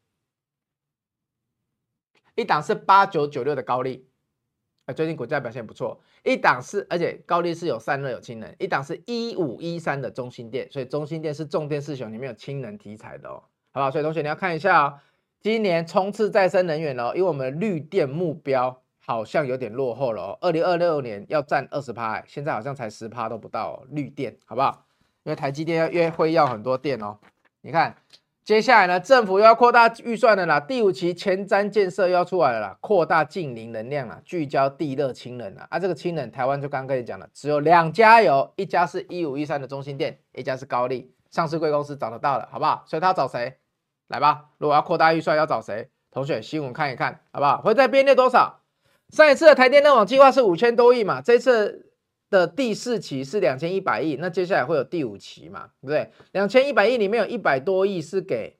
[2.34, 4.10] 一档是八九九六的高力，
[4.88, 13.92] 哎，最近股价表现不错，一档是而且高力是有散热有氢能，一档是一五一三的中兴电，所以中兴电是重电四雄里面有氢能题材的哦，好吧？
[13.92, 15.00] 所以同学你要看一下哦。
[15.42, 20.38] 今年冲刺再生能源哦，因为我们绿电目标好像有点落后了哦。
[20.42, 23.84] 二零二六年要占二十趴，现在好像才十趴都不到哦。
[23.90, 24.86] 绿电好不好？
[25.24, 27.18] 因为台积电要约会要很多电哦。
[27.62, 27.96] 你看，
[28.44, 30.60] 接下来呢，政府又要扩大预算了啦。
[30.60, 35.66] 第五期前瞻建设又要出来了啦，扩大近零能量啦，聚焦地热氢能啊。
[35.72, 42.84] 啊，这个氢能台湾就刚刚跟你讲了，只有两家有，一家是一五一三的中心店，一家是高丽，上市贵公司找得到了，好不好？
[42.86, 43.58] 所以他找谁？
[44.12, 45.90] 来吧，如果要扩大预算，要找谁？
[46.12, 47.62] 同学，新闻看一看，好不好？
[47.62, 48.60] 会再编列多少？
[49.10, 51.94] 上一次的台电热网计划是五千多亿嘛，这次
[52.30, 56.12] 的第四期是两千一百亿，那接下来会有第五期嘛，对不对？
[56.34, 58.58] 两千一百亿里面有一百多亿是给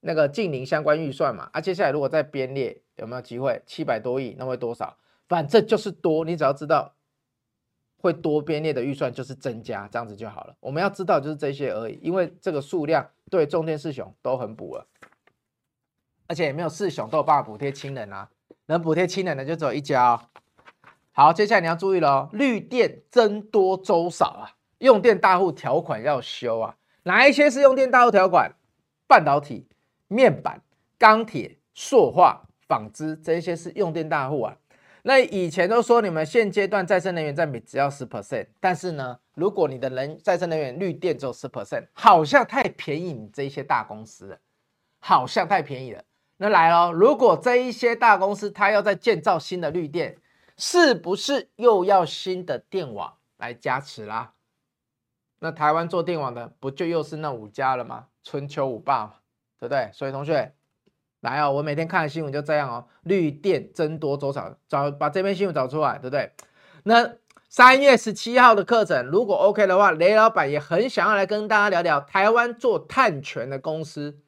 [0.00, 3.62] 那个近邻相关预算嘛，啊，接下来如果再编列，有没有机会？
[3.64, 4.96] 七百多亿，那会多少？
[5.28, 6.94] 反正就是多，你只要知道
[8.02, 10.54] 会多编列的预算就是增加，这样子就好了。
[10.60, 13.08] 我们要知道就是这些而已，因为这个数量。
[13.30, 14.86] 对，重电四雄都很补了，
[16.26, 18.28] 而且也没有四雄都有办法补贴氢能啊，
[18.66, 20.20] 能补贴氢能的就只有一家哦。
[21.12, 28.52] 好，接下来你要注意了哦，绿电增多周少啊，用电大户条款要修啊，哪一些是用电大户条款？
[29.06, 29.68] 半导体、
[30.08, 30.60] 面板、
[30.98, 34.58] 钢铁、塑化、纺织这一些是用电大户啊。
[35.04, 44.38] 那以前都说你们现阶段再生能源占比只要十 percent，但是呢，如果你的能再生能源绿电只有十 percent，好像太便宜你这一些大公司了，
[45.00, 46.04] 好像太便宜了。
[46.36, 50.16] 那来咯，如果这一些大公司它要再建造新的绿电，
[50.56, 54.34] 是不是又要新的电网来加持啦？
[55.40, 58.06] 那台湾做电网的不就又是那五家了吗？
[58.22, 59.14] 春秋五霸嘛，
[59.58, 59.90] 对不对？
[59.92, 60.54] 所以同学。
[61.22, 66.30] 来哦，我每天看的新闻就这样哦，绿电增多多少，找把这篇新闻找出来，对不对？
[66.82, 67.12] 那
[67.48, 74.18] 三月十七号的课程，如果 OK 的话，雷老板也很想要来跟大家聊聊台湾做碳权的公司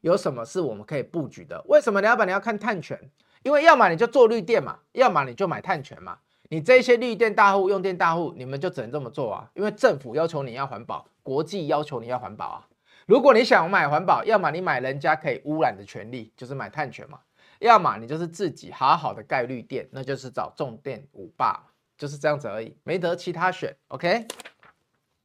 [0.00, 1.64] 有什么是我们可以布局的。
[1.66, 2.98] 为什么雷老板你要看碳权？
[3.42, 6.18] 因为要么你就做绿电嘛，要么你就买碳权嘛。
[6.50, 12.68] 你这些绿电大户、用电大户，你们就只能这么做啊，因为政府要求你要环保，国际要求你要环保啊。
[13.06, 17.18] 如果你想买环保，要么你买人家可以污染的权利，就是买碳权嘛；
[17.58, 21.64] 要么你就是自己好好的概率电，那就是找重电五霸，
[21.98, 23.76] 就是这样子而已，没得其他选。
[23.88, 24.26] OK，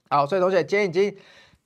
[0.10, 1.18] 好，所以同学今天已经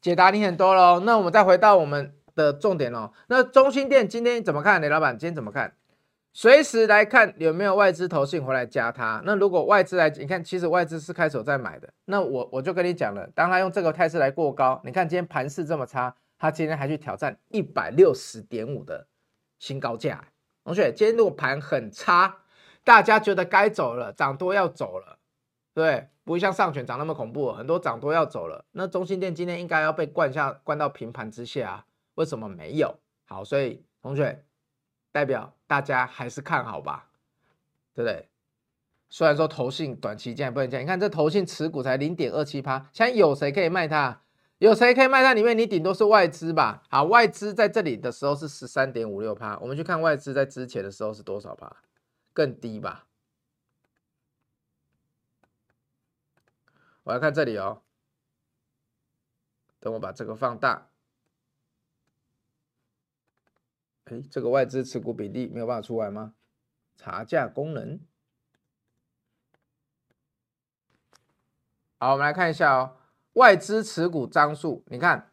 [0.02, 3.12] 解答你很多了，那我们再回到我们的重点哦。
[3.28, 4.80] 那中心店今天怎么看？
[4.80, 5.76] 雷老板今天怎么看？
[6.36, 9.22] 随时来看有没有外资投信回来加它。
[9.24, 11.88] 那如果外资来，你看其实外资是开手在买的。
[12.06, 19.06] 那我我就跟你讲了，当他用这个态势来过高，你看今天盘势这么差，他今天还去挑战一百六十点五的
[19.60, 20.26] 新高价。
[20.64, 22.40] 同学，今天如果盘很差，
[22.84, 25.20] 大家觉得该走了，涨多要走了，
[25.76, 28.66] 对，不会像上权涨那么恐怖，很多涨多要走了。
[28.72, 32.96] 那中兴电今天应该要被灌下灌到平盘之下，为什么没有？
[33.28, 34.44] 好，所以同学。
[35.14, 37.10] 代表大家还是看好吧，
[37.96, 38.30] 对不对？
[39.10, 44.22] 虽然说投信短期间不能降，你看这投信持股才零点二七趴，现在有谁可以卖它？
[44.60, 45.34] 有谁可以卖它？
[45.34, 46.84] 里面你顶多是外资吧？
[46.90, 51.76] 好，外资在这里的时候是十三点五六趴，我们去看外资在之前的时候是多少趴？
[52.34, 53.08] 更低吧？
[57.02, 57.82] 我来看这里哦，
[59.80, 60.88] 等我把这个放大。
[64.14, 66.34] 哎，这个外资持股比例没有办法出来吗？
[66.96, 68.00] 查价功能。
[71.98, 72.98] 好，我们来看一下哦，
[73.34, 75.32] 外资持股张数，你看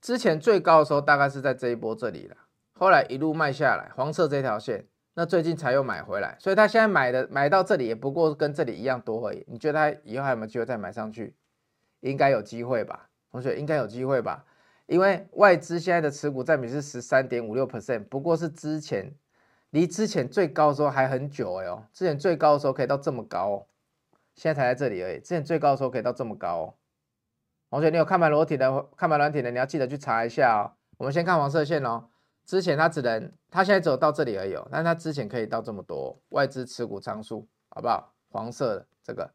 [0.00, 2.36] 之前最高的时候大概是在这一波这里了，
[2.74, 9.44] 后来一路卖下来，黄色这条线，那最近才又买回来，所以他现在买的买到这里也不过跟这里一样多而已。
[9.48, 11.34] 你觉得他以后还有没有机会再买上去？
[12.00, 14.44] 应该有机会吧，同学应该有机会吧。
[14.86, 19.14] 因为外资现在的持股占比是十三点五六 percent，不过是之前
[19.70, 23.66] 离之前最高的时候还很久哎哦，之前最高的时候可以到这么高哦，
[24.34, 25.18] 现在才在这里而已。
[25.18, 26.74] 之前最高的时候可以到这么高哦，
[27.70, 30.72] 同学你有看盘裸体的看盘软体的，你要记得去查一下哦。
[30.98, 32.04] 我们先看黄色线哦，
[32.44, 38.12] 之前它只能它现在只有到这里而已，但它之前可以到这么多外资持股仓数，好不好？
[38.28, 39.30] 黄色的这个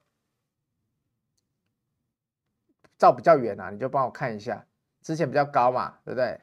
[2.98, 4.66] 照比较远啊，你就帮我看一下。
[5.08, 6.38] 之前比较高嘛，对不对？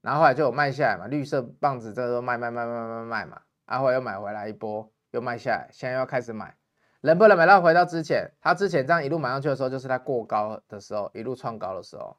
[0.00, 6.56] 然后后来就有卖下来嘛，绿色棒子这个都卖卖卖卖卖卖嘛，然后又买回来一波，又卖下来，现在又要开始买，
[7.02, 8.32] 能不能买到回到之前？
[8.40, 12.16] 它之前这样一路买上去的时候，就是它过高的时候，一路创高的时候。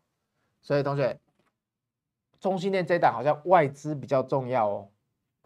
[0.61, 1.19] 所以同学，
[2.39, 4.87] 中兴电这档好像外资比较重要哦，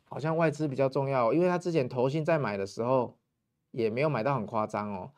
[0.08, 3.18] 好像外资比较重要哦，因为它之前投信在买的时候
[3.72, 5.10] 也没有买到很夸张哦。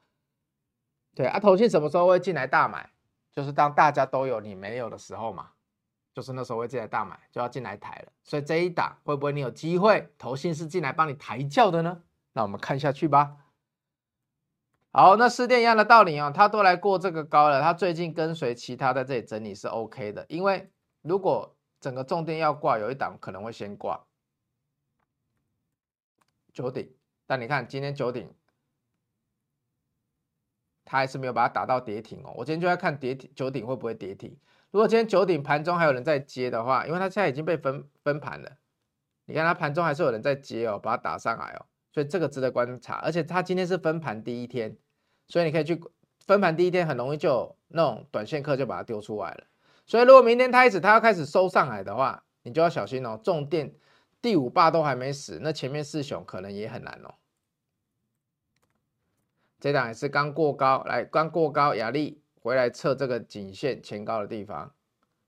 [1.14, 2.90] 对啊，投信什么时候会进来大买？
[3.32, 5.52] 就是当大家都有你没有的时候嘛，
[6.14, 8.12] 就是那时候会进来大买，就要进来抬了。
[8.24, 12.02] 所以这一档会不会你有机会投信是进来帮你抬轿的呢？
[12.34, 13.38] 那我们看下去吧。
[14.92, 20.26] 好，那失电一样的道理哦，它都来过这个高了，它最近跟随其他在这里整理是 OK 的。
[20.30, 24.04] 因为如果整个重电要挂，有一档可能会先挂
[26.52, 26.92] 九鼎，
[27.28, 28.34] 但你看今天九鼎。
[30.90, 32.34] 它还是没有把它打到跌停哦。
[32.36, 34.36] 我今天就在看跌停九鼎会不会跌停。
[34.72, 38.50] 如果今天九鼎盘中还有人在接的话，因为它现在已经被分分盘了，
[39.26, 42.96] 你看它盘中还是有人在接哦，把它打上来哦，所以这个值得观察。
[43.04, 44.76] 而且它今天是分盘第一天，
[45.28, 45.80] 所以你可以去
[46.26, 49.44] 分盘第一天很容易就那种短线客就把它丢出来了。
[49.86, 53.20] 所以如果明天开始它要开始收上来的话，你就要小心哦。
[53.24, 53.72] 重电
[54.24, 57.14] 第五霸都还没死，那前面四雄可能也很难哦。
[59.60, 64.74] 这档也是刚过高，来刚过高，亚力回来测这个颈线前高的地方，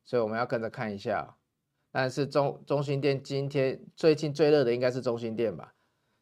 [0.06, 1.36] 所以我们要跟着看一下。
[1.92, 5.74] 但是中中心店今天最近最热的应该是中心店吧？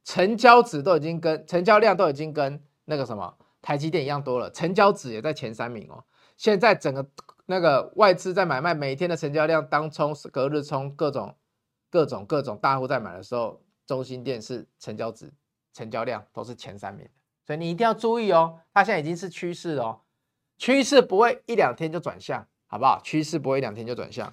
[0.04, 6.04] 成交值都已经跟成交量都已经跟那个什么台积电一样多了，成交值也在前三名哦。
[6.36, 7.08] 现在整个
[7.46, 11.36] 那个外资在买卖，每天的成交量当冲、隔日冲，各种
[11.92, 15.32] 各种各种大户在买的时候，中心店是成交值、
[15.74, 17.08] 成交量都是前三名。
[17.50, 20.02] 所以你一定要注意哦，它现在已经是趋势哦，
[20.60, 23.02] 趋势不会一两天就转向，好不好？
[23.04, 24.32] 趋势不会一两天就转向。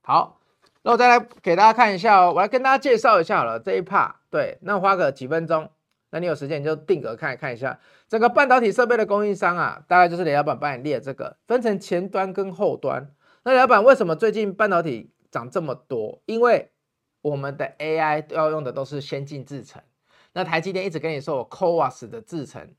[0.00, 0.40] 好，
[0.82, 4.14] 那我再来给大家看一下哦，我来跟大家介绍一下好了这一 part。
[4.30, 5.70] 对，那花个几分钟，
[6.10, 7.78] 那你有时间你就定格看看一下
[8.08, 13.14] 整个半导体设备的供应商啊，大概就是雷老板帮你列这个，分成前端跟后端。
[13.44, 16.20] 那雷老板为什么最近半导体涨这么多？
[16.26, 16.72] 因为
[17.22, 19.80] 我们的 AI 要用的都是先进制程。
[20.38, 22.72] 那台积电一直跟你说，我 CoWoS 的制程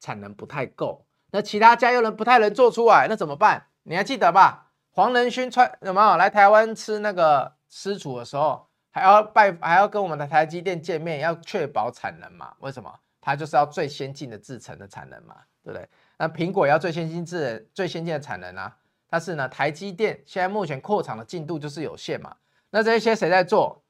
[0.00, 3.66] 产能不太够，那其他家又能不太能做出来，那怎么办？
[3.82, 4.70] 你还记得吧？
[4.92, 12.54] 黄仁勋穿什么来台湾吃那个师厨的时候，还要拜，还要跟我们的台积电见面，要确保产能嘛？
[12.60, 12.90] 为什么？
[13.20, 15.86] 他就是要最先进的制程的产能嘛，对不对？
[16.16, 18.74] 那苹果要最先进制最先进的产能啊，
[19.10, 22.34] 但是呢，台积电现在目前扩厂的进度就是有限嘛，
[22.70, 23.81] 那这些谁在做？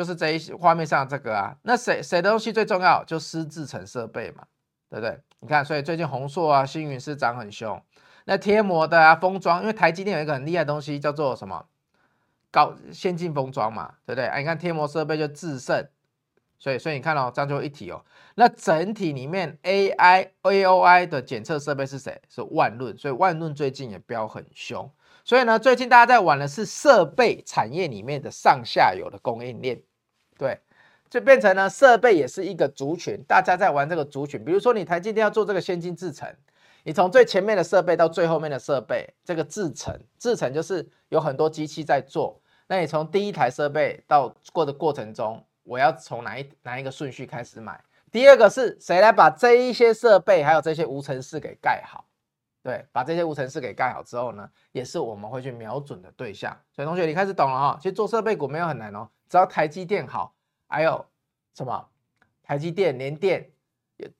[0.00, 3.04] 就是这一画面上这个啊，那谁谁的东西最重要？
[3.04, 4.42] 就私自成设备嘛，
[4.88, 5.20] 对不对？
[5.40, 7.78] 你看，所以最近鸿硕啊、星云是涨很凶。
[8.24, 11.66] 那贴膜的啊、封装，因为台积电有一个很厉害的东西叫做什么？
[12.50, 14.24] 高先进封装嘛，对不对？
[14.24, 15.86] 啊，你看贴膜设备就致胜，
[16.58, 18.02] 所以所以你看哦，这样就一体哦。
[18.36, 22.18] 那整体里面 AI AOI 的检测设备是谁？
[22.30, 24.90] 是万润，所以万润最近也飙很凶。
[25.22, 29.80] 所以呢，最近大家在玩的是设备产业里面的上下游的供应链，
[30.40, 30.58] 对，
[31.10, 34.42] 就变成呢设备也是一个族群，大家在玩这个族群。
[34.42, 36.34] 比如说你台积电要做这个先进制程，
[36.82, 42.40] 你从最前面的设备到最后面的设备，这个制程，制程就是有很多机器在做。
[42.68, 47.78] 那你从第一台设备到过的过程中，我要从哪一哪一个顺序开始买？
[48.10, 52.06] 第二个是谁来把这一些设备还有这些无尘室给盖好？
[52.62, 56.56] 对，把这些无尘室给盖好之后呢，也是我们会去瞄准的对象。
[56.74, 57.78] 所以同学，你开始懂了哈。
[57.78, 60.34] 其实做设备股没有很难哦，只要台积电好，
[60.66, 61.06] 还有
[61.54, 61.88] 什么
[62.42, 63.48] 台积电、联电，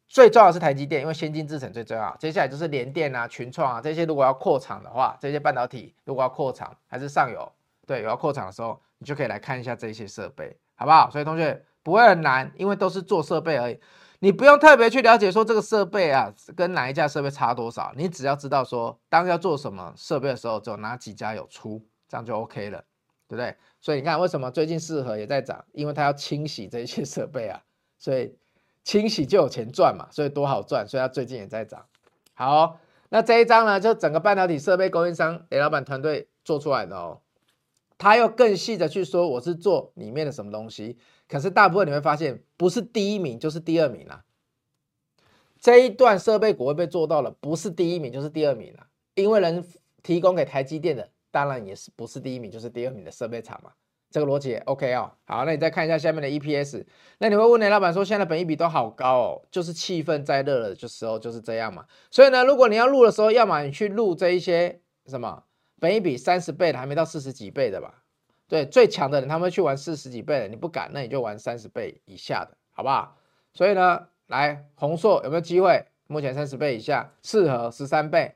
[0.09, 2.17] 最重要是台积电，因为先进制程最重要。
[2.17, 7.53] 接下来就是联电啊、群创啊这些，如果要扩厂的话，这些半导体如果要扩厂，还是上游
[7.87, 11.11] 对有要扩厂的时候，你就可以来看一下这些设备，好不好？
[11.11, 13.81] 所以同学不会很难，因为都是做设备而已。
[14.21, 22.79] 你不用特别去了解说这个设备啊跟哪一家设备差多少，你只要知道说当要做什么设备的时候，只有哪几家有出，这样就 OK 了，
[23.27, 23.57] 对不对？
[23.81, 27.63] 所以你看为什么最近四和也在涨，因为它要清洗这些设备啊，
[27.99, 28.35] 所以
[28.85, 31.87] 清洗就有钱赚嘛，所以多好赚，所以它最近也在涨。
[32.35, 32.79] 好，
[33.09, 37.21] 那这一张呢，就整个半导体设备供应商雷老板团队做出来的哦。
[37.99, 40.97] 他又更细的去说，我是做里面的什么东西，
[41.29, 44.25] 可是大部分你会发现，不是第一名就是第二名啦。
[45.61, 49.63] 这一段设备股会被做到了，不是第一名就是第二名啦，因为能
[50.03, 53.73] 提供给台积电的，当然也是不是第一名就是第二名的设备厂嘛。
[54.11, 55.13] 这个逻辑 OK 哦。
[55.25, 56.85] 好，那你再看一下下面的 EPS，
[57.19, 61.87] 那你会问雷老板说，现在本益比都好高哦，就是气氛在热了的时候就是这样嘛。
[62.11, 65.45] 所以呢，如果你要录的时候，要么你去录这一些什么。
[65.79, 68.03] 本益比三十倍的还没到四十几倍的吧？
[68.49, 73.17] 对，最强的人他们去玩四十几倍的，你不敢，那你就玩三十倍以下的，好不好？
[73.55, 75.87] 所以呢，来红硕有没有机会？
[76.09, 78.35] 目前三十倍以下，四和十三倍，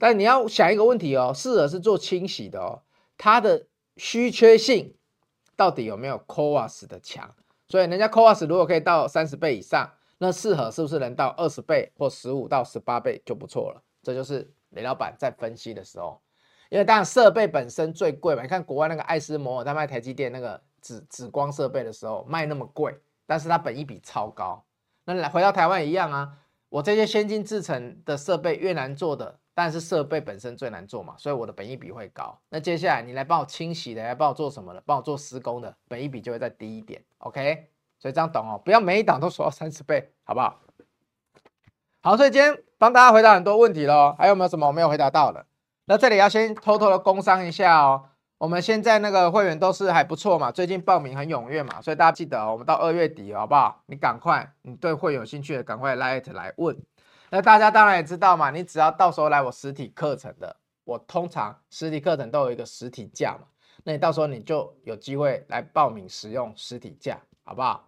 [0.00, 2.80] 但你要想一个问题哦，四核是做清洗的哦，
[3.18, 3.66] 它的
[3.98, 4.94] 稀缺性
[5.54, 7.34] 到底有没有 CoWoS 的强？
[7.68, 13.82] 所以人家 CoWoS 如果可以到三十倍以上，那四核是不是能到二十倍或十五到十八倍就不错了？
[14.02, 16.20] 这就是雷老板在分析的时候。
[16.70, 22.96] 因为当然设备本身最贵嘛，你看国外那个艾斯摩尔，在卖台积电那个紫紫光设备的时候卖那么贵，
[23.26, 24.64] 但是它本益比超高。
[25.04, 26.38] 那来回到台湾一样啊，
[26.68, 32.34] 我这些先进制程的设备越难做的，但是设备本身最难做嘛，所以我的本益比会高。
[32.48, 37.04] 那接下来你来帮我清洗的，来帮我做什么的，帮我做施工的，本益比就会再低一点。
[37.18, 40.58] OK，所以这样懂哦，不要每一档都说到三十倍，好不好？
[42.00, 45.44] 好，所以今天帮大家回答很多问题喽，还有没有什么我没有回答到的？
[45.84, 48.06] 那这里要先偷偷的工商一下哦，
[48.38, 53.82] 我们现在那个会员都是还不错嘛，最近报名很踊跃嘛，所以大家记得哦，我们到二月底好不好？
[53.84, 56.74] 你赶快，你对会有兴趣的赶快来来问。
[57.30, 60.54] 那大家当然也知道嘛，你只要到时候来我实体课程的，
[60.84, 63.46] 我通常实体课程都有一个实体价嘛，
[63.84, 67.86] 那你到时候你就有机会来报名使用实体价，好不好？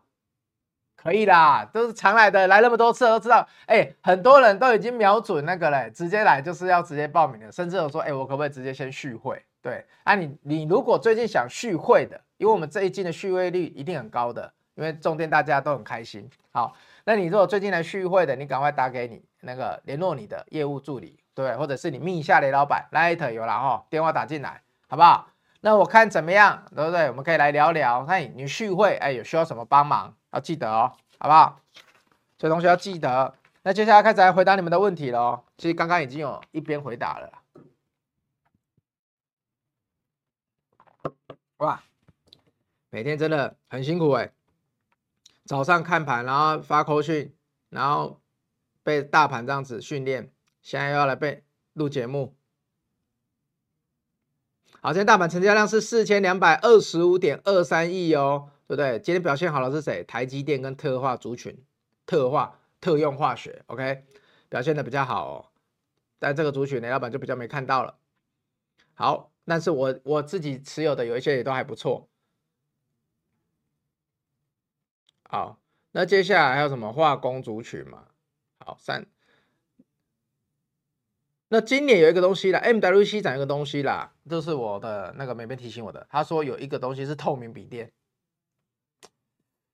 [0.94, 3.44] 可以啦，都是常来的，来那么多次都知道。
[3.66, 9.44] 哎、很多人都已经瞄准那个嘞，直接来就是要直接报名的，甚至有说，哎、我可不可以直接先续会？
[9.60, 16.28] 对，啊你，你你如果最近想续会的，因为我们这一季的续会率一定很高的，因为重点大家都很开心。
[16.52, 25.28] 好，那你如果最近来续会的，你赶快打给你那个联络你的业务助理，对，或者是你密一下雷老板，Light 有了哈，电话打进来，好不好？
[25.60, 27.08] 那我看怎么样，对不对？
[27.08, 30.14] 我们可以来聊聊，看你续会，哎、有需要什么帮忙？
[30.32, 31.60] 要记得哦，好不好？
[32.38, 33.34] 所以同学要记得。
[33.62, 35.44] 那接下来开始来回答你们的问题喽。
[35.56, 37.30] 其实刚刚已经有一边回答了。
[41.58, 41.80] 哇，
[42.90, 44.32] 每天真的很辛苦哎。
[45.44, 47.34] 早上看盘，然后发口讯，
[47.70, 48.20] 然后
[48.82, 50.32] 被大盘这样子训练，
[50.62, 52.36] 现在又要来被录节目。
[54.80, 58.48] 好，今天大盘成交量是四千两百二十五点二三亿哦。
[58.68, 58.98] 对不对？
[59.00, 60.02] 今天表现好的是谁？
[60.04, 61.62] 台积电跟特化族群，
[62.06, 64.02] 特化特用化学，OK，
[64.48, 65.44] 表现的比较好哦。
[66.18, 67.98] 但这个族群呢，老板就比较没看到了。
[68.94, 72.08] 好，但是我我自己持有的有一些也都还不错。
[75.32, 75.56] 好，
[75.92, 78.04] 那接下来还有什么化工族群嘛？
[78.58, 79.06] 好，三。
[81.48, 87.90] 那今年有一个东西啦，MWC 讲一个东西啦，就是我的那个美编提醒我的，他说有一个东西是透明笔电。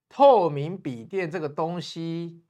[0.08, 2.44] 透明笔电这个东西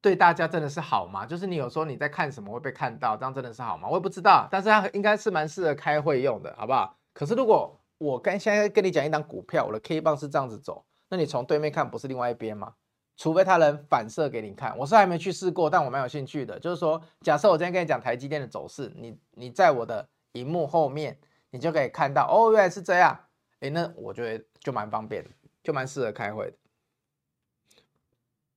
[0.00, 1.24] 对大家真的是好吗？
[1.24, 3.88] 就是你有时候你在看什么会被看到，这样真的是好吗？
[3.88, 6.98] 我也不知道，但是它应该是蛮适合开会用的，好不好？
[7.12, 12.74] 可是如果我跟现在跟你讲一档股票，我的 K 棒是这样子走，那你从对面看不是另外一边吗？
[13.16, 16.58] 除非它能反射给你看，我是还没去试过，但我蛮有兴趣的。
[16.60, 21.18] 就是说，假设我今天跟你讲台积电的走势，你你在我的荧幕后面，
[21.50, 23.18] 你就可以看到，哦，原来是这样，
[23.60, 25.30] 诶，那我觉得就蛮方便的。
[25.64, 26.56] 就蛮适合开会的，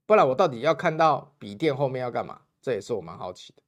[0.06, 2.42] 不然我到底要看到笔电后面要干嘛？
[2.62, 3.64] 这也是我蛮好奇的。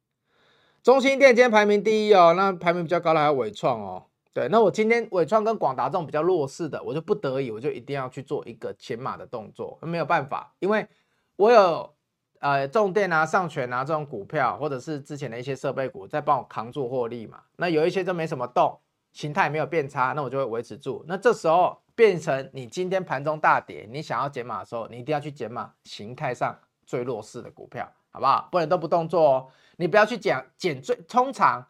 [0.83, 4.05] 中心电今天排名第一哦，那排名比较高的还有伟创哦。
[4.33, 10.87] 对，那我今天纬创跟广达这种比较弱势的，我就不得已，我就一定要去做一个减码的动作，没有办法，因为
[11.35, 11.93] 我有
[12.39, 17.41] 呃重电啊、上权啊这种股票，或者是之前的一些设备股在帮我扛住获利嘛。
[17.57, 18.79] 那有一些就没什么动，
[19.11, 21.03] 形态没有变差，那我就会维持住。
[21.07, 21.77] 那这时候。
[21.93, 28.47] 变成你今天盘中大跌，你想要减码的时候，你一定要去减码形态上最弱势的股票，好不好？
[28.49, 29.47] 不能都不动作哦。
[29.75, 31.63] 你不要去减减最，通常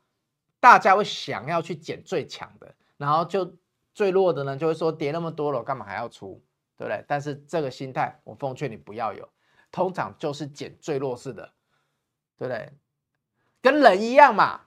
[0.62, 3.58] 大家会想要去捡最强的，然后就
[3.94, 6.42] 最弱的呢，就会说跌那么多了，干嘛还要出？
[6.78, 7.04] 对不对？
[7.08, 9.28] 但是这个心态，我奉劝你不要有，
[9.72, 11.52] 通常就是捡最弱势的，
[12.38, 12.72] 对不对？
[13.62, 14.62] 跟人一样嘛，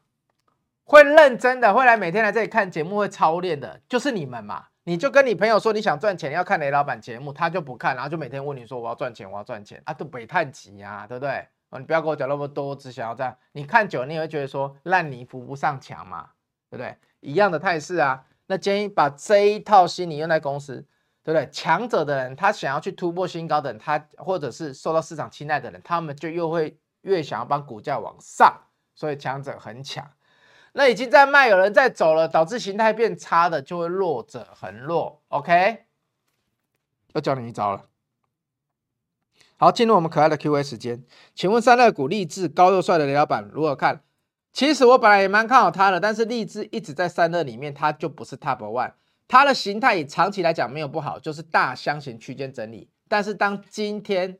[0.84, 4.66] 会认真的，会来每天来这里看节目，会操练的，就是你们嘛。
[4.86, 11.48] 你就跟你朋友说你想赚钱，要看雷老板节目，他就不看，然后就每天问你说我要赚钱，我要赚钱啊，都没太急啊，对不对？
[11.78, 13.36] 你不要跟我讲那么多，只想要这样。
[13.52, 16.30] 你看久了，你也会觉得说烂泥扶不上墙嘛，
[16.70, 16.96] 对不对？
[17.20, 18.24] 一样的态势啊。
[18.46, 20.86] 那建议把这一套心理用在公司，
[21.22, 21.48] 对不对？
[21.50, 28.54] 强者的人，他想要去突破新高的人，他或者是受到市场青睐的人，他们就又会越想要帮股价往上，
[28.94, 30.06] 所以强者很强。
[30.74, 35.22] 那已经在卖，有人在走了，导致形态变差的，就会弱者很弱。
[35.28, 35.86] OK，
[37.14, 37.86] 又教你一招了。
[39.56, 44.02] 好，进入我们可爱的 Q&A 时间，请问散热股励志高又帅的雷老板如何看？
[44.52, 48.92] 其实我本来也蛮看好他的，但是励志一直在散热里面，它就不是 Top One。
[49.26, 52.90] 它的形态以长期来讲没有不好，就是大箱型区间整理。
[53.08, 54.38] 但是当今天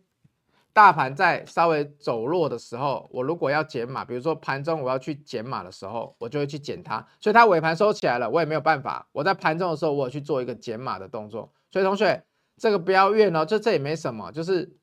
[0.72, 7.04] 大盘在稍微走弱的时候，我如果要减码，比如说盘中我要去减码的时候，我就会去减它。
[7.20, 9.08] 所以它尾盘收起来了，我也没有办法。
[9.12, 11.52] 我在盘中的时候，我有去做一个减码的动作。
[11.72, 12.24] 所以同学，
[12.56, 14.76] 这个不要怨哦，就这也没什么，就是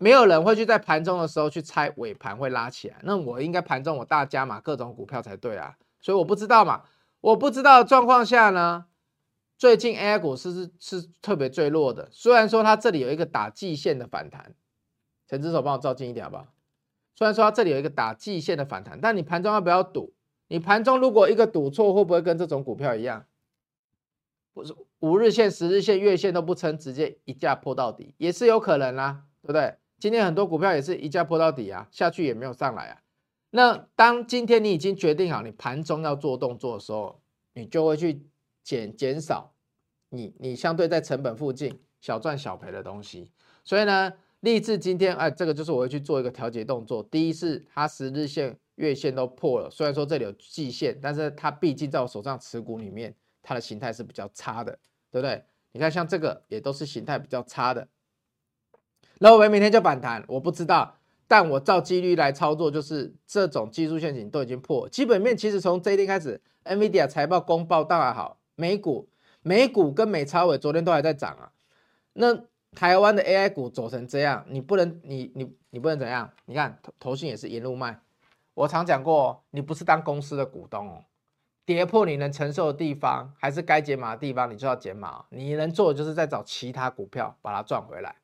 [0.00, 2.96] 没有人会去在盘中的时候去猜尾盘会拉起来。
[3.02, 5.76] 那我应该盘中我大加码各种股票才对啊。
[6.00, 6.84] 所以我不知道嘛，
[7.20, 8.86] 我不知道的状况下呢，
[9.58, 12.08] 最近 AI 股是是是特别最弱的。
[12.10, 14.54] 虽然说它这里有一个打季线的反弹。
[15.28, 16.48] 陈之手帮我照近一点好不好？
[17.14, 20.14] 虽然说它这里有一个打季线的反弹，但你盘中要不要赌？
[20.48, 23.26] 你盘中如果一个赌错，会不会跟这种股票一样？
[24.52, 29.76] 不是五日线、十日线、月线都不撑，直接一价破到底，也是有可能啊，对不对？
[30.00, 33.02] 今天很多股票也是一价破到底啊，下去也没有上来啊。
[33.50, 37.20] 那当今天你已经决定好你盘中要做动作的时候，
[37.52, 38.26] 你就会去
[38.64, 39.52] 减减少
[40.08, 43.30] 你你相对在成本附近小赚小赔的东西，
[43.62, 44.12] 所以呢。
[44.42, 47.02] 励志今天，哎，这个就是我会去做一个调节动作。
[47.10, 54.72] 第一是它十日线、月线都破了，虽然说这里有季线，但是它毕竟在我手上持股里面，它的形态是比较差的，
[55.10, 55.44] 对不对？
[55.72, 57.86] 你看像这个也都是形态比较差的。
[59.22, 60.96] 那我们明天就反弹，我不知道，
[61.28, 64.88] 但我照几率来操作，就是这种技术陷阱都已经破。
[64.88, 69.08] 基本面其实从这一天开始，NVIDIA 财报公报当然好，美股、
[69.42, 71.52] 美股跟美超伟昨天都还在涨啊，
[72.14, 72.42] 那。
[72.72, 76.30] 台湾的 AI 股走成这样，你不能，你你你不能怎样？
[76.44, 77.98] 你看投投信也是沿路卖。
[78.54, 81.02] 我常讲过，你不是当公司的股东哦，
[81.66, 85.24] 跌破你能承受的地方，还是该减码的地方，你就要减码。
[85.30, 88.14] 你能做的就是再找其他股票把它赚回来，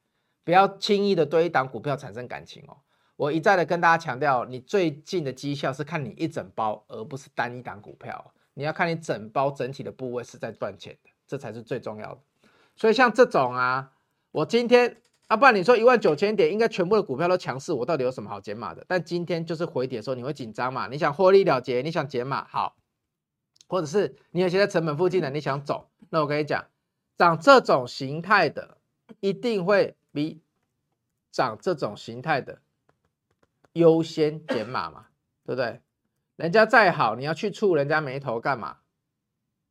[0.47, 2.79] 不要轻易的对一档股票产生感情哦。
[3.17, 8.33] 我一再的跟大家强调，你最近的绩效是看你一整包，而不是单一档股票。
[8.55, 12.21] 你要看你整包整体的部位是在赚钱的，这才是最重要的。
[12.77, 13.91] 所以像这种啊。
[14.33, 18.85] 我今天啊，不然你说一万九千点，应该全部的股票都强势，我到底有什么好减码的？
[18.87, 20.87] 但今天就是回跌的时候，你会紧张嘛？
[20.89, 22.77] 你想获利了结，你想减码，好，
[23.67, 26.67] 或者是你有些在成本附近的，你想走，那我跟你讲，
[27.17, 28.77] 涨这种形态的，
[29.21, 30.41] 一定会比
[31.31, 32.61] 涨这种形态的
[33.75, 35.09] 优先减码嘛，
[35.45, 35.83] 对不对？
[36.37, 38.79] 人家再好，你要去触人家眉头干嘛？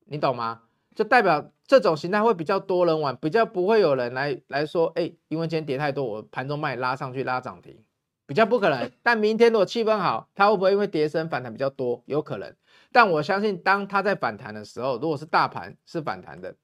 [0.06, 0.62] 你懂吗？
[0.94, 7.84] 就代表这种形态会比较多人玩，比较不会有人来来说，哎，因为今天跌太多，我盘中卖拉上去拉涨停，
[8.28, 8.92] 比较不可能。
[9.02, 12.04] 但明天如果气氛好，它会不会因为跌升反弹比较多？
[12.06, 12.56] 有可能。
[12.92, 16.56] 但我相信，当它在反弹的时候，如果是大盘是反弹的，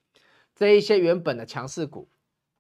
[0.56, 2.08] 这一些原本的强势股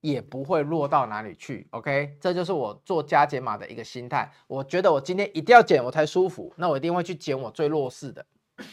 [0.02, 1.66] 也不会弱到哪里去。
[1.72, 4.30] OK，这就是我做加减码的一个心态。
[4.47, 8.26] 我觉得我今天一定要减，我才舒服，那我一定会去减我最弱势的，
[8.58, 8.66] 对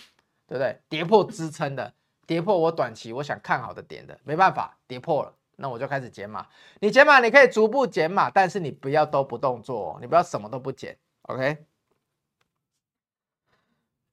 [0.48, 0.78] 不对？
[0.88, 1.92] 跌破支撑的。
[2.26, 6.46] 跌破我短期我想看好的点的，没办法，跌破了，那我就开始减码。
[6.80, 10.96] 你减码，你可以逐步减码，但是你不要都不动作，你不要什么都不减。
[11.22, 11.64] OK。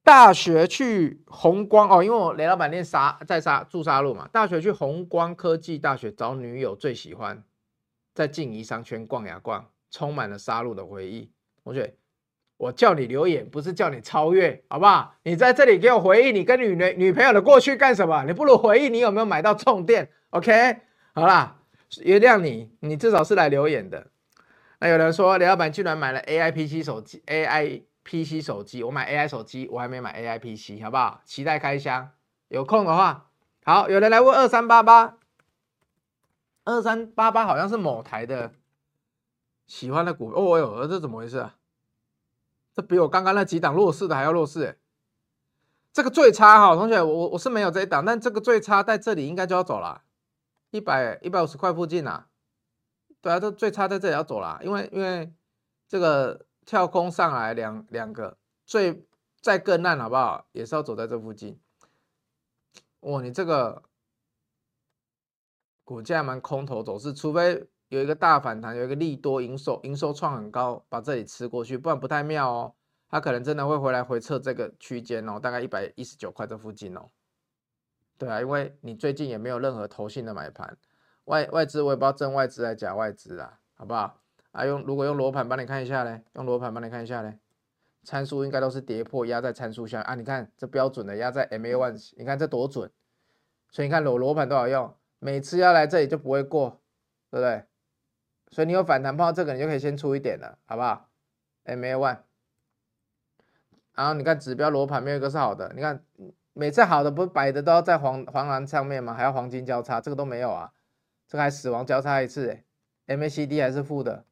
[0.05, 7.43] 大学去红光哦，因为我雷老板念沙在沙住沙路嘛，大学去红光科技大学找女友最喜欢，
[8.13, 11.31] 在静宜商圈逛呀逛，充满了沙鹿的回忆。
[11.63, 11.95] 同学。
[12.57, 15.13] 我叫你留言，不是叫你超越，好不好？
[15.23, 18.23] 你在这里给我回忆你跟女女女朋友的过去干什么？
[18.23, 20.77] 你不如回忆你有没有买到重电？OK，
[21.13, 21.57] 好啦，
[22.03, 24.07] 原谅你，你至少是来留言的。
[24.79, 31.21] 那有人说，雷老板居然买了 AI PC 手机，AI PC 手机，我买 AI 手机，我还没买 AI PC，好不好？
[31.25, 32.11] 期待开箱，
[32.47, 33.31] 有空的话。
[33.65, 35.17] 好，有人来问二三八八，
[36.63, 38.53] 二三八八好像是某台的
[39.65, 41.55] 喜欢的股哦哟，这怎么回事啊？
[42.75, 44.77] 这比我刚刚那几档弱势的还要弱势，
[45.91, 50.03] 这个最差哈，同学，我我是没有这一档，但这个最差在这里应该就要走了，
[50.69, 52.27] 一百一百五十块附近啊。
[53.21, 55.33] 对啊，这最差在这里要走了，因为因为
[55.87, 59.05] 这个跳空上来两两个，最
[59.39, 60.47] 再更烂好不好？
[60.51, 61.59] 也是要走在这附近。
[63.01, 63.83] 哇，你这个
[65.83, 72.75] 股价蛮空头走势，除非有一个大反弹，有一个利多营收营收创很高，把这里吃过去，不然不太妙哦。
[73.07, 77.11] 它可能真的会回来回测这个区间哦，大概一百一十九块这附近哦。
[78.17, 80.75] 对啊，因为你最近也没有任何投信的买盘，
[81.25, 84.19] 外外资我也不知道真外资还是假外资啊，好不好？
[84.55, 87.37] 啊，用如果用罗盘帮你看一下嘞，用罗盘帮你看一下嘞，
[88.03, 92.89] 参数应该都是跌破压在参数下啊，你看这标准的压在 MA one，你看这多准，
[93.69, 96.81] 所以你看罗罗盘多好用，每次要来这里就不会过，
[97.29, 97.65] 对不对？
[98.49, 101.09] 所以你有反弹碰到这个，你就可以先出一点了，好不好
[101.65, 102.19] ？MA one，
[103.93, 106.03] 然后你看指标罗盘没有一个是好的，你看。
[106.57, 109.13] 每次好的不是摆的都要在黄黄蓝上面吗？
[109.13, 110.71] 还要黄金交叉，这个都没有啊，
[111.27, 112.57] 这个还死亡交叉一次，
[113.07, 114.23] 哎，MACD 还是负的，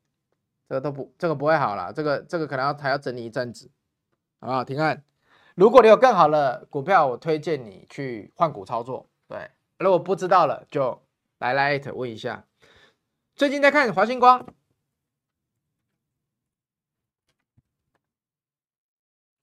[0.74, 3.70] 这都不，这个不会好了，这个这个可能要还要整理一阵子，
[4.40, 4.64] 好不好？
[4.64, 5.04] 停看，
[5.54, 11.04] 如果你有更好的股票，我推荐你去换股操作，对，如果不知道了就
[11.38, 12.48] 来来问一下，
[13.36, 14.48] 最近在看华星光。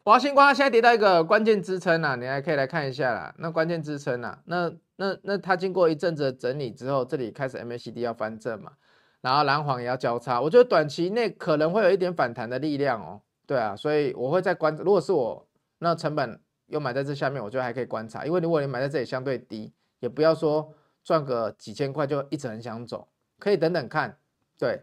[0.02, 3.32] 华星光现在跌到一个关键支撑啊，你还可以来看一下啦。
[3.38, 8.72] 那关键支撑啊，那那那它经过一阵子整理之后，这里开始 MACD 要翻正嘛，
[9.20, 13.20] 然后蓝黄也要交叉，我觉得短期内可能会有一点反弹的力量哦。
[13.46, 15.46] 对啊，所以我会再观，如果是我，
[15.78, 23.08] 那成本又买在这下面，我觉得还可以观察，因为如果你买在这里相对低，也不要说赚个几千块就一直很想走，
[23.38, 24.16] 可以等等看，
[24.56, 24.82] 对。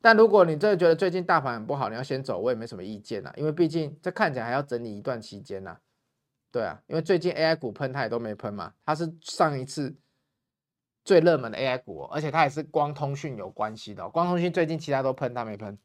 [0.00, 5.78] 但如果你真的觉得最近大盘很不好，你要先走，我也没什么意见啊，因为毕竟这看起来还要整理一段期间呐。
[6.50, 9.94] 对啊，因为最近 AI 股喷它也都没喷嘛，它是上一次
[11.04, 14.08] 最热门的 AI 股，而且它也是光通讯有关系的。
[14.08, 15.78] 光通讯最近其他都喷，它没喷。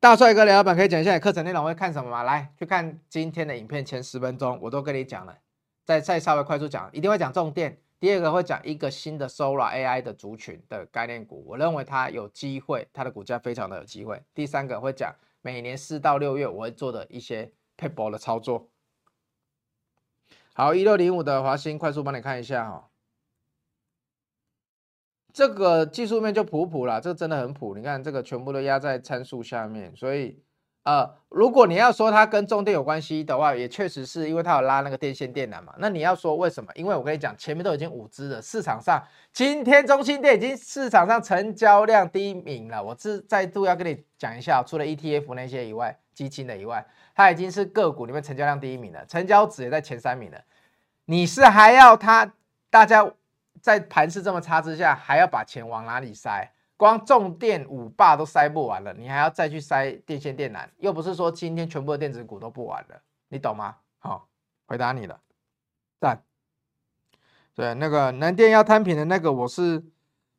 [0.00, 2.22] 大帅哥，雷老板可以讲一下课程内容会看什么吗？
[2.22, 5.38] 来，去看今天的影片前十分钟，我都跟你讲了，
[5.84, 7.78] 再再稍微快速讲，一定会讲重点。
[7.98, 14.22] 第二个会讲一个新的 Sora AI 的族群的概念股，我认为它有机会，它的股价非常的有机会。
[14.34, 18.68] 第三个会讲每年四到六月我会做的一些撇步的操作。
[20.54, 22.88] 好，一六零五的华新快速帮你看一下哈，
[25.32, 30.42] 这个技术面就普普了，这真的很普，你看这个全部都压在参数下面，所以。
[30.84, 35.74] 呃，如果你要说它跟重电有关系的话，也确实是因为它有拉那个电线电缆嘛。
[35.78, 36.70] 那你要说为什么？
[36.74, 39.02] 因为我跟你讲，前面都已经五支了，市场上
[39.32, 42.84] 今天中兴电已经市场上成交量第一名了。
[42.84, 50.40] 我是再度要跟你讲一下，除了 ETF 那些以外，基金的以外，它已经是个股里面成交量第一名了，成交值也在前三名了。
[51.04, 52.32] 你是还要它？
[52.70, 53.08] 大家
[53.60, 56.50] 在盘势这么差之下，还要把钱往哪里塞？
[56.76, 63.76] 光重电五霸都塞不完了，你还要再去塞电线电缆，又不是说今天全部的电子股都不玩了，你懂吗？
[64.00, 64.26] 好、
[64.66, 65.20] 回答你了，
[66.00, 66.20] 赞。
[67.54, 69.80] 对，那个南电要摊平的那个，我是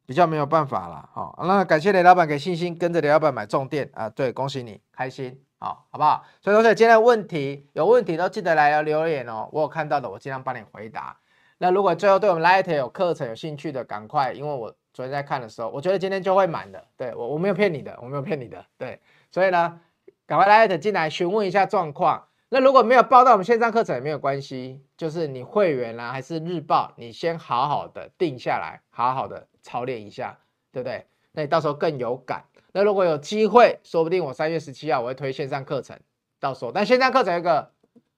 [0.06, 1.10] 比较没有办法了。
[1.14, 6.26] 好、那感谢雷老板给信心，跟着雷老板买重电啊，对，恭喜你，开心，好、好不好？
[6.42, 11.18] 所以同学今天的问题有问题都记得来留言哦，我有看到的，我尽量帮你回答。
[11.58, 14.76] 那如果最后对我们 Light 有课程有兴趣的，赶快，因为我。
[14.96, 16.82] 昨天在看的时候，我觉得今天就会满的。
[16.96, 18.66] 对，我我没有骗你的，我没有骗你的。
[18.78, 18.98] 对，
[19.30, 19.82] 所以呢，
[20.26, 22.30] 赶快来进来询问一下状况。
[22.48, 30.38] 那如果没有报到我们线上课程也没有关系，就是你会员啦、还是日报，你先好好的定下来，好好的操练一下，
[30.72, 31.06] 对不对？
[31.34, 32.46] 那你到时候更有感。
[32.78, 35.98] 那如果有机会，说不定我三月十七号我会推线上课程，
[36.42, 36.74] 到时候。
[36.74, 37.72] 但线上课程有一个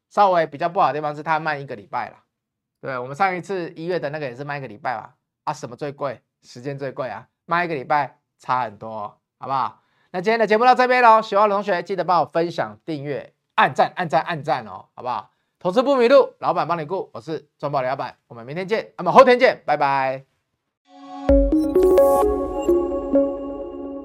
[0.09, 2.15] 稍微比较不好的地方是它慢一个礼拜了。
[2.81, 5.13] 对，我们上一次一月的那个也是慢一个礼拜吧？
[5.43, 6.19] 啊，什么最贵？
[6.41, 9.83] 时间最贵啊，慢一个礼拜差很多，好不好？
[10.09, 15.29] 那今天的节目到这边喽，喜欢的同学记得帮我分享、订阅、按赞、按赞、按赞哦，好不好？
[15.59, 20.25] 投资不迷路，老板帮你顾，我是庄宝李老板，我们明天见，那么后天见，拜拜。